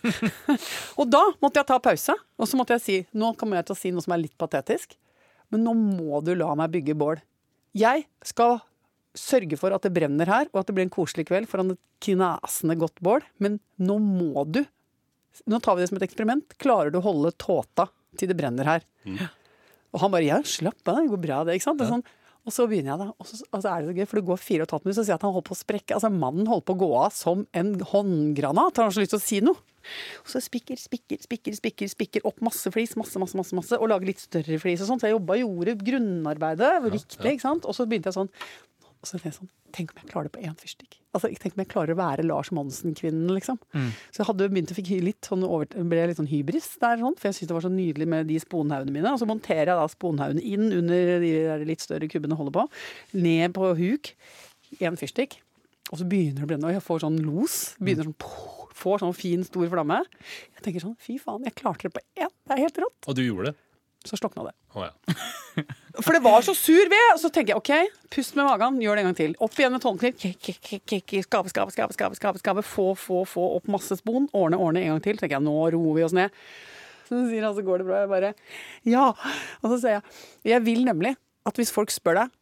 Og 0.97 1.09
da 1.09 1.21
måtte 1.41 1.61
jeg 1.61 1.69
ta 1.69 1.79
pause, 1.83 2.15
og 2.15 2.49
så 2.49 2.59
måtte 2.59 2.77
jeg 2.77 2.83
si 2.85 2.99
nå 3.17 3.33
kommer 3.39 3.59
jeg 3.59 3.69
til 3.69 3.75
å 3.75 3.79
si 3.79 3.91
noe 3.93 4.05
som 4.05 4.15
er 4.15 4.23
litt 4.25 4.35
patetisk, 4.41 4.97
men 5.53 5.65
nå 5.65 5.73
må 5.77 6.21
du 6.25 6.33
la 6.37 6.53
meg 6.57 6.73
bygge 6.73 6.95
bål. 6.97 7.21
Jeg 7.75 8.05
skal 8.25 8.59
sørge 9.15 9.57
for 9.59 9.75
at 9.75 9.85
det 9.85 9.93
brenner 9.95 10.29
her, 10.29 10.49
og 10.51 10.61
at 10.61 10.69
det 10.69 10.75
blir 10.77 10.87
en 10.87 10.93
koselig 10.93 11.27
kveld 11.29 11.47
foran 11.51 11.73
et 11.75 11.81
knasende 12.03 12.75
godt 12.79 12.99
bål, 13.03 13.23
men 13.43 13.59
nå 13.81 13.99
må 14.03 14.47
du 14.49 14.63
Nå 15.51 15.57
tar 15.59 15.75
vi 15.75 15.83
det 15.83 15.89
som 15.89 15.97
et 15.97 16.03
eksperiment. 16.05 16.53
Klarer 16.63 16.93
du 16.93 16.95
å 16.95 17.03
holde 17.03 17.27
tåta 17.35 17.89
til 18.15 18.29
det 18.31 18.37
brenner 18.39 18.63
her? 18.69 18.85
Og 19.91 19.99
han 19.99 20.13
bare 20.13 20.23
ja, 20.23 20.37
slapp 20.47 20.79
av, 20.87 21.01
det 21.01 21.09
går 21.11 21.19
bra 21.25 21.41
det. 21.43 21.57
ikke 21.57 21.65
sant? 21.65 21.81
Det 21.81 21.89
sånn, 21.89 22.05
og 22.45 22.53
så 22.53 22.67
begynner 22.69 22.93
jeg 22.93 23.01
da, 23.01 23.07
og 23.11 23.27
så, 23.27 23.41
altså, 23.49 23.71
er 23.71 23.81
det 23.81 23.89
så 23.89 23.95
gøy, 23.97 24.07
for 24.07 24.19
det 24.19 24.25
går 24.29 24.39
fire 24.39 24.63
og 24.63 24.67
et 24.69 24.73
halvt 24.75 24.85
minutt, 24.85 24.97
så 24.97 25.03
sier 25.03 25.11
jeg 25.11 25.19
at 25.19 25.25
han 25.25 25.33
holder 25.35 25.47
på 25.49 25.55
å 25.55 25.59
sprekke. 25.59 25.97
Altså 25.97 26.11
Mannen 26.13 26.49
holder 26.51 26.65
på 26.69 26.75
å 26.75 26.81
gå 26.85 26.89
av 27.01 27.15
som 27.17 27.43
en 27.57 27.71
håndgranat. 27.91 28.77
Han 28.79 28.87
har 28.87 28.95
så 28.95 29.03
lyst 29.03 29.15
til 29.15 29.21
å 29.21 29.25
si 29.25 29.39
noe. 29.43 29.59
Og 30.23 30.31
så 30.33 30.41
spikker, 30.43 30.79
spikker, 30.81 31.21
spikker, 31.25 31.57
spikker, 31.59 31.91
spikker 31.95 32.27
opp 32.29 32.41
masse 32.45 32.71
flis, 32.73 32.95
masse, 32.99 33.19
masse, 33.21 33.37
masse, 33.37 33.55
masse, 33.57 33.79
og 33.79 33.91
lager 33.91 34.11
litt 34.11 34.23
større 34.23 34.59
flis 34.61 34.83
og 34.83 34.91
sånn. 34.91 35.01
Så 35.03 35.09
jeg 35.09 35.17
jobba, 35.17 35.39
gjorde 35.41 35.77
grunnarbeidet 35.85 36.71
riktig, 36.89 37.35
ikke 37.35 37.47
sant. 37.47 37.67
Og 37.69 37.77
så 37.77 37.87
begynte 37.89 38.11
jeg 38.11 38.19
sånn 38.19 38.31
og 39.05 39.09
så 39.09 39.19
tenkte 39.19 39.29
jeg 39.29 39.37
sånn, 39.37 39.53
Tenk 39.75 39.91
om 39.91 39.97
jeg 39.99 40.07
klarer 40.07 40.29
det 40.29 40.31
på 40.31 40.39
én 40.47 40.53
fyrstikk. 40.55 40.93
Altså, 41.11 41.27
tenk 41.35 41.57
om 41.57 41.61
jeg 41.61 41.67
klarer 41.67 41.91
å 41.91 41.97
være 41.99 42.23
Lars 42.23 42.47
Monsen-kvinnen, 42.55 43.27
liksom. 43.35 43.57
Så 44.07 44.21
jeg 44.21 44.27
hadde 44.29 44.47
begynt 44.47 44.71
å 44.71 44.77
fikk 44.77 44.91
litt 45.03 45.27
sånn 45.27 45.43
over, 45.43 45.67
ble 45.67 46.05
litt 46.07 46.15
sånn 46.15 46.29
hybris 46.31 46.69
der, 46.79 47.01
sånn, 47.01 47.17
for 47.19 47.27
jeg 47.27 47.35
syntes 47.35 47.49
det 47.51 47.57
var 47.57 47.65
så 47.65 47.71
nydelig 47.73 48.07
med 48.07 48.29
de 48.31 48.37
sponhaugene 48.39 48.95
mine. 48.95 49.11
Og 49.11 49.19
så 49.19 49.27
monterer 49.27 49.73
jeg 49.73 49.81
da 49.81 49.89
sponhaugene 49.91 50.45
inn 50.47 50.71
under 50.79 51.19
de 51.19 51.33
litt 51.67 51.83
større 51.83 52.07
kubbene 52.07 52.39
holder 52.39 52.55
på. 52.55 52.65
Ned 53.19 53.51
på 53.57 53.73
huk. 53.81 54.13
Én 54.79 54.95
fyrstikk. 54.95 55.41
Og 55.91 55.99
så 56.01 56.07
begynner 56.09 56.41
det 56.41 56.47
å 56.47 56.49
brenne, 56.49 56.69
og 56.69 56.75
jeg 56.75 56.85
får 56.85 57.03
sånn 57.03 57.19
los. 57.25 57.59
Begynner 57.77 58.07
sånn, 58.07 58.17
poh, 58.21 58.65
får 58.75 59.03
sånn 59.03 59.15
fin, 59.17 59.43
stor 59.45 59.69
flamme. 59.71 60.01
Jeg 60.57 60.65
tenker 60.65 60.83
sånn, 60.83 60.97
fy 61.01 61.19
faen, 61.21 61.45
jeg 61.45 61.55
klarte 61.57 61.87
det 61.87 61.95
på 61.95 62.03
én. 62.17 62.31
Det 62.45 62.57
er 62.57 62.65
helt 62.65 62.81
rått. 62.81 62.97
Og 63.05 63.17
du 63.17 63.23
gjorde 63.25 63.51
det? 63.51 63.59
Så 64.05 64.19
slokna 64.19 64.43
det. 64.45 64.53
Oh, 64.77 64.83
ja. 64.85 64.91
For 66.05 66.13
det 66.13 66.21
var 66.25 66.43
så 66.45 66.53
sur 66.57 66.89
ved! 66.91 67.07
Og 67.15 67.21
så 67.23 67.31
tenker 67.33 67.55
jeg 67.55 67.61
OK, 67.61 67.97
pust 68.13 68.35
med 68.37 68.45
magen, 68.45 68.77
gjør 68.83 68.97
det 68.97 69.01
en 69.01 69.09
gang 69.09 69.17
til. 69.17 69.33
Opp 69.41 69.57
igjen 69.57 69.73
med 69.73 69.81
tårnkniv. 69.81 70.19
Skape, 71.25 71.49
skape, 71.53 71.73
skape, 71.73 71.95
skape, 71.95 72.19
skape, 72.19 72.41
skape. 72.41 72.65
Få, 72.69 72.91
få, 72.99 73.23
få 73.29 73.45
opp 73.57 73.69
masse 73.73 73.97
spon. 73.97 74.27
Ordne, 74.37 74.59
ordne 74.61 74.83
en 74.83 74.93
gang 74.93 75.05
til. 75.05 75.17
tenker 75.17 75.39
jeg, 75.39 75.45
nå 75.47 75.55
roer 75.73 75.97
vi 75.97 76.05
oss 76.05 76.13
ned. 76.17 76.33
Så 77.07 77.23
sier 77.29 77.45
han 77.45 77.55
så 77.57 77.65
går 77.65 77.81
det 77.81 77.87
bra. 77.89 78.03
Jeg 78.03 78.11
bare 78.13 78.33
ja. 78.89 79.07
Og 79.61 79.73
så 79.73 79.79
sier 79.81 79.97
jeg 79.97 80.53
jeg 80.53 80.65
vil 80.65 80.85
nemlig 80.85 81.15
at 81.45 81.57
hvis 81.57 81.73
folk 81.73 81.93
spør 81.93 82.23
deg 82.23 82.33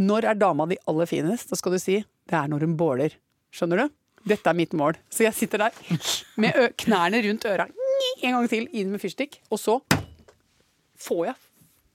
når 0.00 0.30
er 0.30 0.38
dama 0.40 0.64
di 0.68 0.78
aller 0.88 1.08
finest, 1.08 1.50
da 1.52 1.58
skal 1.60 1.74
du 1.76 1.80
si 1.80 1.98
det 2.32 2.40
er 2.40 2.50
når 2.50 2.66
hun 2.66 2.76
båler. 2.80 3.14
Skjønner 3.52 3.84
du? 3.84 3.94
Dette 4.32 4.50
er 4.50 4.56
mitt 4.56 4.74
mål. 4.78 4.98
Så 5.12 5.26
jeg 5.26 5.36
sitter 5.36 5.66
der 5.66 6.02
med 6.40 6.76
knærne 6.80 7.22
rundt 7.26 7.46
øra 7.50 7.68
en 8.22 8.36
gang 8.36 8.50
til, 8.50 8.68
inn 8.76 8.92
med 8.92 9.02
fyrstikk, 9.02 9.40
og 9.50 9.58
så 9.60 9.78
får 11.02 11.24
jeg 11.28 11.40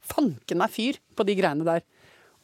fanken 0.07 0.59
meg 0.59 0.73
fyr 0.73 0.99
på 1.15 1.25
de 1.27 1.35
greiene 1.39 1.67
der. 1.67 1.83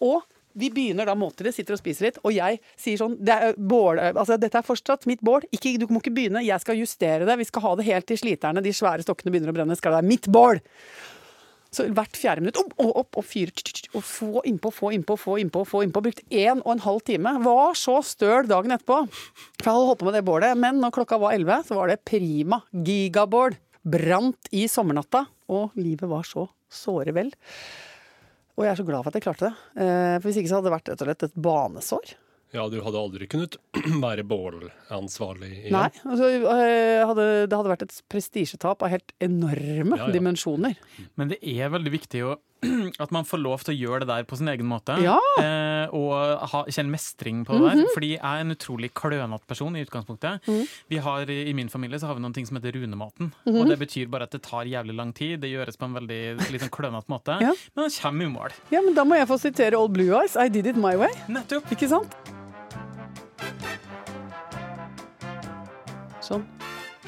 Og 0.03 0.23
vi 0.59 0.69
begynner 0.73 1.07
da 1.09 1.15
måltidet, 1.17 1.55
sitter 1.55 1.75
og 1.75 1.81
spiser 1.81 2.07
litt, 2.07 2.19
og 2.21 2.35
jeg 2.35 2.59
sier 2.79 2.99
sånn 2.99 3.15
det 3.23 3.33
er 3.33 3.57
bål, 3.57 3.99
altså, 4.11 4.37
Dette 4.37 4.59
er 4.59 4.67
fortsatt 4.67 5.07
mitt 5.09 5.23
bål. 5.25 5.47
Ikke, 5.55 5.73
du 5.81 5.87
må 5.89 6.03
ikke 6.03 6.13
begynne. 6.13 6.43
Jeg 6.45 6.61
skal 6.61 6.77
justere 6.77 7.25
det. 7.27 7.39
Vi 7.41 7.49
skal 7.49 7.65
ha 7.65 7.73
det 7.79 7.87
helt 7.89 8.07
til 8.11 8.19
sliterne, 8.21 8.63
de 8.63 8.75
svære 8.75 9.05
stokkene 9.05 9.33
begynner 9.33 9.53
å 9.53 9.57
brenne. 9.57 9.77
Skal 9.79 9.95
det 9.95 10.01
være 10.03 10.11
mitt 10.11 10.29
bål? 10.31 10.61
Så 11.73 11.87
hvert 11.89 12.17
fjerde 12.19 12.43
minutt 12.43 12.59
opp, 12.61 12.73
opp, 12.77 13.17
opp 13.17 13.25
fyr. 13.25 13.49
Og 13.97 14.03
få 14.05 14.43
innpå, 14.49 14.69
få 14.73 14.91
innpå, 14.93 15.17
få 15.17 15.37
innpå. 15.41 15.63
få 15.65 15.83
innpå. 15.85 16.03
Brukt 16.05 16.21
én 16.29 16.61
og 16.61 16.71
en 16.75 16.83
halv 16.85 17.01
time. 17.07 17.35
Var 17.43 17.77
så 17.79 17.97
støl 18.05 18.47
dagen 18.49 18.75
etterpå. 18.75 18.99
For 19.09 19.65
jeg 19.65 19.73
hadde 19.73 19.89
holdt 19.89 20.03
på 20.03 20.09
med 20.09 20.17
det 20.19 20.25
bålet. 20.27 20.57
Men 20.59 20.81
når 20.83 20.93
klokka 20.99 21.17
var 21.21 21.33
elleve, 21.33 21.61
så 21.65 21.77
var 21.79 21.89
det 21.89 22.03
prima 22.05 22.61
gigabål. 22.71 23.57
Brant 23.83 24.51
i 24.53 24.67
sommernatta. 24.71 25.25
Og 25.53 25.73
livet 25.75 26.07
var 26.09 26.23
så 26.29 26.45
såre 26.71 27.13
vel. 27.15 27.33
Og 28.53 28.67
jeg 28.67 28.71
er 28.75 28.77
så 28.77 28.85
glad 28.85 29.01
for 29.01 29.09
at 29.09 29.17
jeg 29.17 29.25
klarte 29.25 29.49
det. 29.49 29.55
Eh, 29.81 30.15
For 30.19 30.29
hvis 30.29 30.37
ikke 30.43 30.51
så 30.51 30.59
hadde 30.59 30.69
det 30.69 30.75
vært 30.77 30.91
rett 30.93 31.01
og 31.01 31.09
slett 31.09 31.25
et 31.25 31.39
banesår. 31.49 32.13
Ja, 32.53 32.67
du 32.69 32.77
hadde 32.85 32.99
aldri 33.01 33.27
kunnet 33.31 33.57
være 34.05 34.23
bålansvarlig 34.29 35.49
igjen? 35.55 35.73
Nei. 35.73 35.89
Altså, 36.05 36.29
eh, 36.29 37.01
hadde, 37.09 37.27
det 37.49 37.57
hadde 37.57 37.71
vært 37.73 37.85
et 37.87 37.99
prestisjetap 38.13 38.85
av 38.85 38.93
helt 38.93 39.13
enorme 39.23 39.97
Ja, 39.97 40.07
ja. 40.07 40.13
dimensjoner. 40.13 40.75
Men 41.17 41.33
det 41.33 41.39
er 41.41 41.71
veldig 41.73 41.93
viktig 41.97 42.21
å 42.29 42.35
at 43.03 43.11
man 43.11 43.25
får 43.27 43.41
lov 43.43 43.63
til 43.65 43.73
å 43.73 43.75
gjøre 43.75 44.05
det 44.05 44.07
der 44.13 44.27
på 44.29 44.37
sin 44.39 44.47
egen 44.47 44.69
måte. 44.69 44.95
Ja. 45.03 45.17
Eh, 45.41 45.89
og 45.97 46.13
ha, 46.53 46.61
kjenne 46.71 46.93
mestring 46.93 47.41
på 47.47 47.57
det 47.57 47.73
der. 47.73 47.89
Fordi 47.95 48.11
jeg 48.13 48.21
er 48.23 48.43
en 48.45 48.53
utrolig 48.55 48.91
klønete 48.95 49.49
person 49.49 49.75
i 49.75 49.81
utgangspunktet. 49.83 50.45
Vi 50.93 51.01
har, 51.03 51.27
I 51.33 51.51
min 51.57 51.67
familie 51.73 51.99
så 51.99 52.07
har 52.07 52.15
vi 52.19 52.23
noen 52.23 52.35
ting 52.37 52.47
som 52.47 52.55
heter 52.59 52.77
runematen. 52.77 53.33
Og 53.51 53.65
det 53.67 53.79
betyr 53.81 54.07
bare 54.13 54.29
at 54.29 54.37
det 54.37 54.43
tar 54.45 54.69
jævlig 54.69 54.95
lang 54.95 55.11
tid. 55.17 55.41
Det 55.43 55.51
gjøres 55.51 55.75
på 55.81 55.89
en 55.89 55.97
veldig 55.97 56.21
sånn 56.63 56.71
klønete 56.77 57.11
måte. 57.11 57.35
Ja. 57.43 57.51
Men 57.75 57.89
det 57.89 57.97
kommer 57.99 58.29
i 58.29 58.31
mål. 58.37 58.55
Ja, 58.71 58.85
men 58.85 58.95
da 58.95 59.03
må 59.09 59.19
jeg 59.19 59.27
få 59.33 59.41
sitere 59.43 59.81
Old 59.81 59.97
Blue 59.97 60.13
Eyes. 60.21 60.37
I 60.39 60.47
did 60.53 60.69
it 60.71 60.79
my 60.79 60.95
way. 60.99 61.11
Nettopp. 61.27 61.67
Ikke 61.75 61.91
sant? 61.91 62.15
Sånn. 66.23 66.43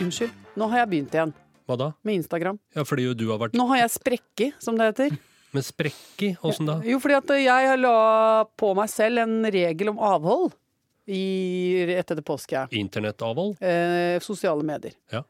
Unnskyld. 0.03 0.33
Nå 0.59 0.67
har 0.73 0.81
jeg 0.81 0.91
begynt 0.91 1.13
igjen 1.15 1.31
Hva 1.69 1.77
da? 1.79 1.85
med 2.03 2.17
Instagram. 2.19 2.57
Ja, 2.75 2.83
fordi 2.83 3.05
jo 3.05 3.13
du 3.15 3.29
har 3.29 3.39
vært 3.39 3.53
Nå 3.55 3.63
har 3.69 3.85
jeg 3.85 3.93
sprekki, 3.93 4.47
som 4.59 4.75
det 4.75 4.89
heter. 4.89 5.15
med 5.55 5.63
sprekke. 5.63 6.33
Åssen 6.43 6.67
da? 6.67 6.81
Jo, 6.83 6.99
fordi 6.99 7.15
at 7.15 7.31
jeg 7.39 7.79
la 7.79 7.95
på 8.59 8.73
meg 8.75 8.91
selv 8.91 9.23
en 9.23 9.37
regel 9.55 9.93
om 9.93 10.01
avhold 10.03 10.51
i, 11.07 11.21
etter 11.95 12.19
det 12.19 12.25
påske. 12.27 12.65
Internettavhold? 12.75 13.55
Eh, 13.63 14.17
sosiale 14.25 14.65
medier. 14.67 14.97
Ja. 15.13 15.23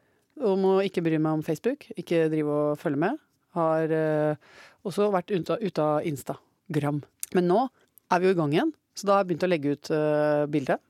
Om 0.50 0.66
å 0.66 0.74
ikke 0.82 1.04
bry 1.06 1.20
meg 1.20 1.38
om 1.38 1.46
Facebook, 1.46 1.86
ikke 1.94 2.26
drive 2.32 2.58
og 2.58 2.80
følge 2.80 3.04
med. 3.06 3.22
Har 3.56 3.94
eh, 3.94 4.58
også 4.82 5.12
vært 5.14 5.30
ute 5.30 5.60
ut 5.62 5.82
av 5.84 6.10
Instagram. 6.10 7.04
Men 7.38 7.48
nå 7.52 7.62
er 8.10 8.18
vi 8.18 8.28
jo 8.28 8.34
i 8.34 8.40
gang 8.40 8.58
igjen, 8.58 8.74
så 8.98 9.06
da 9.06 9.14
har 9.14 9.22
jeg 9.22 9.30
begynt 9.30 9.46
å 9.46 9.52
legge 9.52 9.76
ut 9.76 9.94
eh, 9.94 10.42
bilde 10.50 10.80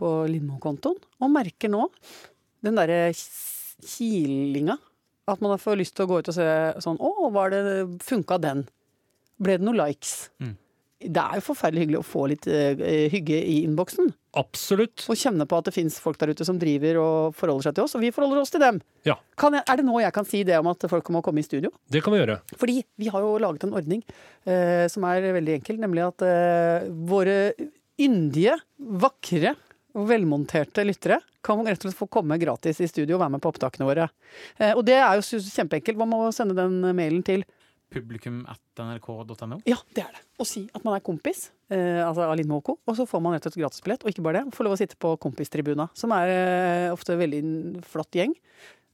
på 0.00 0.10
Lindmo-kontoen. 0.30 0.98
Og 1.22 1.32
merker 1.32 1.70
nå 1.70 1.86
den 2.62 2.78
derre 2.78 3.12
kilinga. 3.82 4.78
At 5.30 5.42
man 5.42 5.54
får 5.60 5.78
lyst 5.78 5.94
til 5.96 6.06
å 6.06 6.10
gå 6.10 6.18
ut 6.18 6.30
og 6.32 6.34
se 6.34 6.46
sånn 6.82 6.98
Å, 6.98 7.28
var 7.30 7.52
det 7.52 7.62
funka 8.02 8.40
den? 8.42 8.64
Ble 9.42 9.54
det 9.58 9.66
noen 9.66 9.78
likes? 9.78 10.32
Mm. 10.42 10.56
Det 11.02 11.18
er 11.22 11.38
jo 11.38 11.44
forferdelig 11.48 11.82
hyggelig 11.82 11.98
å 11.98 12.06
få 12.06 12.24
litt 12.30 12.46
uh, 12.46 12.82
hygge 13.10 13.38
i 13.38 13.56
innboksen. 13.64 14.12
Absolutt. 14.38 15.02
Og 15.10 15.18
kjenne 15.18 15.46
på 15.50 15.58
at 15.58 15.66
det 15.66 15.74
fins 15.74 15.96
folk 16.02 16.18
der 16.20 16.30
ute 16.30 16.46
som 16.46 16.60
driver 16.62 17.00
og 17.02 17.34
forholder 17.38 17.66
seg 17.68 17.76
til 17.76 17.86
oss, 17.88 17.96
og 17.98 18.04
vi 18.04 18.12
forholder 18.14 18.42
oss 18.42 18.54
til 18.54 18.62
dem. 18.62 18.78
Ja, 19.06 19.16
Kan 19.38 19.56
jeg, 19.58 19.64
er 19.66 19.80
det 19.80 19.86
nå 19.88 19.98
jeg 19.98 20.14
kan 20.14 20.28
si 20.28 20.44
det 20.46 20.60
om 20.60 20.70
at 20.70 20.86
folk 20.90 21.10
må 21.14 21.24
komme 21.26 21.42
i 21.42 21.46
studio? 21.46 21.72
det 21.90 22.04
kan 22.04 22.14
vi 22.14 22.22
gjøre. 22.22 22.38
Fordi 22.54 22.78
vi 23.02 23.10
har 23.10 23.24
jo 23.24 23.34
laget 23.42 23.66
en 23.66 23.74
ordning 23.78 24.04
uh, 24.06 24.86
som 24.92 25.06
er 25.10 25.26
veldig 25.38 25.58
enkel, 25.58 25.82
nemlig 25.82 26.06
at 26.06 26.26
uh, 26.26 26.86
våre 27.10 27.36
yndige, 28.02 28.54
vakre 28.78 29.56
velmonterte 29.94 30.84
lyttere 30.86 31.20
kan 31.44 31.62
rett 31.66 31.80
og 31.80 31.88
slett 31.88 31.98
få 31.98 32.08
komme 32.12 32.38
gratis 32.40 32.80
i 32.80 32.88
studio 32.90 33.16
og 33.16 33.24
være 33.24 33.34
med 33.34 33.42
på 33.42 33.50
opptakene 33.50 33.88
våre. 33.88 34.06
Eh, 34.58 34.72
og 34.76 34.84
det 34.86 34.98
er 35.00 35.18
jo 35.18 35.42
kjempeenkelt. 35.42 35.98
Man 36.00 36.12
må 36.12 36.22
sende 36.34 36.56
den 36.58 36.80
mailen 36.96 37.24
til 37.26 37.44
Publikum 37.92 38.42
at 38.48 38.80
nrk.no. 38.80 39.58
Ja, 39.68 39.76
det 39.92 40.04
er 40.04 40.14
det. 40.16 40.22
Og 40.40 40.48
si 40.48 40.64
at 40.72 40.84
man 40.86 40.96
er 40.96 41.04
kompis, 41.04 41.50
eh, 41.72 42.00
altså 42.00 42.24
av 42.24 42.36
Linn 42.38 42.52
Håko. 42.52 42.78
og 42.86 42.96
så 42.96 43.06
får 43.08 43.20
man 43.20 43.36
rett 43.36 43.46
og 43.46 43.52
slett 43.52 43.64
gratisbillett. 43.66 44.04
Og 44.04 44.12
ikke 44.12 44.24
bare 44.24 44.40
det, 44.40 44.54
får 44.56 44.66
lov 44.66 44.76
å 44.76 44.80
sitte 44.80 44.98
på 45.00 45.12
kompistribuna, 45.20 45.88
som 45.98 46.14
er 46.16 46.32
eh, 46.32 46.88
ofte 46.94 47.14
en 47.14 47.20
veldig 47.20 47.42
flott 47.84 48.16
gjeng. 48.16 48.34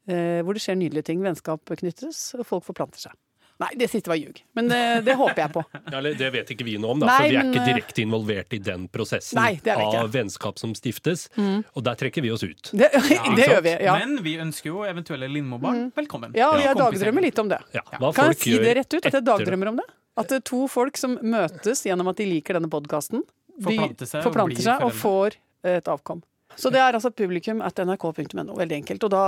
Eh, 0.08 0.40
hvor 0.42 0.56
det 0.56 0.64
skjer 0.64 0.78
nydelige 0.80 1.11
ting. 1.11 1.22
Vennskap 1.22 1.62
knyttes, 1.78 2.32
og 2.38 2.46
folk 2.48 2.66
forplanter 2.66 3.08
seg. 3.08 3.16
Nei, 3.58 3.68
det 3.74 3.88
siste 3.90 4.10
var 4.10 4.18
ljug. 4.20 4.38
Men 4.54 4.68
det, 4.70 4.80
det 5.08 5.14
håper 5.18 5.40
jeg 5.42 5.52
på. 5.56 5.62
Ja, 5.92 6.02
det 6.04 6.28
vet 6.34 6.50
ikke 6.54 6.66
vi 6.66 6.76
noe 6.78 6.94
om, 6.94 7.00
da, 7.02 7.08
Nei, 7.08 7.16
for 7.16 7.32
vi 7.32 7.38
er 7.38 7.42
men, 7.42 7.50
ikke 7.50 7.62
eh, 7.62 7.70
direkte 7.72 8.02
involvert 8.04 8.54
i 8.54 8.60
den 8.62 8.84
prosessen 8.92 9.40
Nei. 9.40 9.58
Mm. 9.64 9.82
av 9.98 10.12
vennskap 10.14 10.60
som 10.62 10.74
stiftes. 10.78 11.26
Og 11.38 11.82
der 11.86 11.98
trekker 11.98 12.22
vi 12.22 12.30
oss 12.34 12.44
ut. 12.46 12.70
Det, 12.70 12.90
det 13.38 13.48
gjør 13.48 13.64
vi. 13.66 13.74
Ja. 13.82 13.96
Mm. 13.98 14.14
Men 14.14 14.24
vi 14.26 14.36
ønsker 14.44 14.70
jo 14.70 14.84
eventuelle 14.86 15.30
Lindmo-barn 15.32 15.88
velkommen. 15.96 16.36
Ja, 16.38 16.52
og 16.52 16.62
Ja, 16.62 16.70
jeg 16.70 16.80
dagdrømmer 16.82 17.26
litt 17.26 17.42
om 17.42 17.50
det. 17.50 17.58
Ja, 17.74 17.82
hva 17.98 18.12
Kan 18.14 18.30
jeg 18.32 18.40
si 18.44 18.54
det 18.62 18.76
rett 18.78 18.94
ut? 18.94 19.02
At 19.02 19.18
jeg 19.18 19.26
dagdrømmer 19.26 19.72
om 19.72 19.82
det? 19.82 19.88
At 20.18 20.30
det 20.30 20.40
er 20.40 20.46
to 20.50 20.64
folk 20.70 20.98
som 20.98 21.18
møtes 21.22 21.84
gjennom 21.86 22.10
at 22.10 22.18
de 22.18 22.26
liker 22.26 22.58
denne 22.58 22.70
podkasten, 22.70 23.22
Forplanter 23.58 24.06
seg 24.06 24.22
forplanter 24.22 24.62
seg 24.62 24.82
og 24.86 24.92
får 24.94 25.38
et 25.66 25.88
avkom. 25.90 26.22
Så 26.58 26.70
det 26.74 26.80
er 26.82 26.96
altså 26.96 27.10
publikum 27.14 27.60
at 27.62 27.78
nrk.no. 27.82 28.54
Veldig 28.58 28.76
enkelt. 28.80 29.04
Og 29.06 29.12
da 29.12 29.24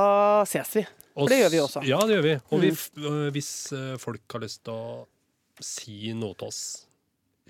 ses 0.50 0.70
vi. 0.78 0.84
Og 1.20 1.26
For 1.28 1.34
det 1.34 1.40
gjør 1.44 1.50
vi 1.52 1.60
også. 1.68 1.82
Ja, 1.86 1.98
det 2.08 2.16
gjør 2.16 2.26
vi. 2.28 2.34
Og 2.50 2.60
vi, 2.64 2.70
Mm. 2.70 3.08
øh, 3.10 3.30
hvis 3.36 3.50
øh, 3.76 3.96
folk 4.00 4.22
har 4.32 4.40
lyst 4.46 4.64
til 4.64 4.72
å 4.72 5.06
si 5.60 6.14
noe 6.16 6.34
til 6.40 6.48
oss, 6.48 6.86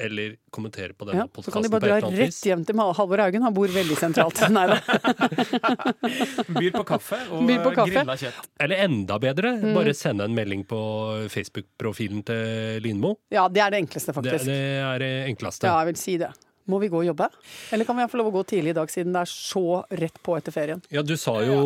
eller 0.01 0.33
kommentere 0.51 0.95
på 0.97 1.05
denne 1.05 1.27
Ja, 1.29 1.43
så 1.45 1.53
kan 1.53 1.63
de 1.63 1.69
bare 1.69 2.01
dra 2.01 2.09
rett 2.09 2.39
hjem 2.49 2.63
til 2.65 2.75
Halvor 2.81 3.21
Haugen. 3.21 3.43
Han 3.45 3.53
bor 3.53 3.69
veldig 3.69 3.97
sentralt. 4.01 4.39
Nei 4.57 4.67
da. 4.71 4.79
Byr 6.57 6.73
på 6.73 6.85
kaffe 6.89 7.19
og 7.31 7.45
Byr 7.49 7.61
på 7.65 7.73
kaffe. 7.77 7.93
grilla 7.93 8.17
kjøtt. 8.17 8.49
Eller 8.65 8.85
enda 8.87 9.19
bedre, 9.21 9.53
Mm. 9.61 9.75
bare 9.77 9.93
sende 9.95 10.25
en 10.25 10.35
melding 10.35 10.65
på 10.67 10.81
Facebook-profilen 11.29 12.25
til 12.25 12.81
Lindmo. 12.83 13.17
Ja, 13.31 13.47
det 13.49 13.61
er 13.61 13.71
det 13.71 13.83
enkleste, 13.85 14.13
Det, 14.13 14.15
faktisk. 14.17 14.45
det 14.47 14.61
er 14.81 14.99
det 14.99 15.13
enkleste. 15.37 15.65
Ja, 15.69 15.79
jeg 15.85 15.93
vil 15.93 15.97
si 16.01 16.17
det. 16.17 16.31
Må 16.71 16.79
vi 16.83 16.89
gå 16.93 17.01
og 17.03 17.07
jobbe? 17.11 17.27
Eller 17.75 17.89
kan 17.89 17.99
vi 17.99 18.05
få 18.13 18.21
lov 18.21 18.29
å 18.31 18.35
gå 18.39 18.43
tidlig 18.53 18.73
i 18.75 18.77
dag, 18.79 18.91
siden 18.93 19.13
det 19.17 19.25
er 19.25 19.31
så 19.33 19.63
rett 20.01 20.21
på 20.23 20.37
etter 20.39 20.55
ferien? 20.55 20.83
Ja, 20.95 21.03
du 21.03 21.17
sa 21.19 21.35
jo 21.43 21.57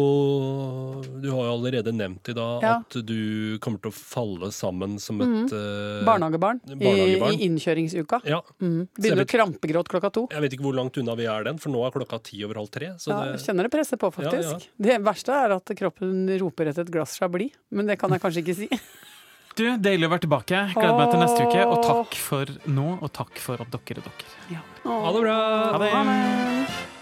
Du 1.21 1.29
har 1.31 1.45
jo 1.49 1.53
allerede 1.59 1.93
nevnt 1.95 2.29
i 2.33 2.35
dag 2.37 2.63
Ja. 2.65 2.75
at 2.81 2.97
du 3.07 3.59
kommer 3.65 3.81
til 3.85 3.93
å 3.93 3.95
falle 3.95 4.51
sammen 4.55 4.97
som 5.03 5.21
et 5.25 5.53
eh, 5.53 6.05
Barnehagebarn, 6.07 6.61
i, 6.71 6.75
barnehagebarn. 6.81 7.35
i 7.39 7.45
innkjøringsuka. 7.49 8.21
Ja. 8.29 8.41
Mm. 8.63 8.87
Begynner 8.97 9.25
å 9.27 9.31
krampegråte 9.35 9.93
klokka 9.93 10.11
to. 10.15 10.27
Jeg 10.33 10.41
vet 10.47 10.57
ikke 10.57 10.67
hvor 10.69 10.77
langt 10.79 10.97
unna 11.01 11.15
vi 11.19 11.29
er 11.31 11.45
den, 11.51 11.59
for 11.63 11.71
nå 11.75 11.85
er 11.87 11.95
klokka 11.95 12.23
ti 12.25 12.43
over 12.47 12.63
halv 12.63 12.71
tre. 12.75 12.95
Så 12.99 13.13
Ja, 13.13 13.21
det, 13.25 13.39
jeg 13.39 13.47
kjenner 13.49 13.69
det 13.69 13.73
presser 13.77 14.01
på, 14.01 14.11
Ja, 14.15 14.31
faktisk. 14.31 14.69
ja. 14.69 14.85
Det 14.89 14.99
verste 15.05 15.33
er 15.45 15.57
at 15.59 15.75
kroppen 15.77 16.27
roper 16.41 16.71
etter 16.73 16.83
et 16.87 16.93
glass 16.95 17.19
Chablis, 17.19 17.53
men 17.71 17.87
det 17.87 17.99
kan 18.01 18.11
jeg 18.11 18.21
kanskje 18.25 18.45
ikke 18.45 18.57
si. 18.65 18.69
Du, 19.55 19.63
Deilig 19.79 20.09
å 20.09 20.11
være 20.11 20.25
tilbake. 20.25 20.63
Gleder 20.75 20.97
meg 20.99 21.13
til 21.13 21.21
neste 21.23 21.47
uke. 21.47 21.63
Og 21.69 21.85
takk 21.87 22.17
for 22.19 22.57
nå, 22.67 22.89
og 22.99 23.13
takk 23.15 23.39
for 23.43 23.63
at 23.63 23.71
dere 23.71 24.03
er 24.03 24.09
dere. 24.09 24.35
Ja. 24.57 24.65
ha 24.83 25.15
det 25.15 25.23
bra! 25.23 25.39
Ha 25.77 25.79
det. 25.85 25.95
Ha 25.95 26.05
det. 26.11 26.94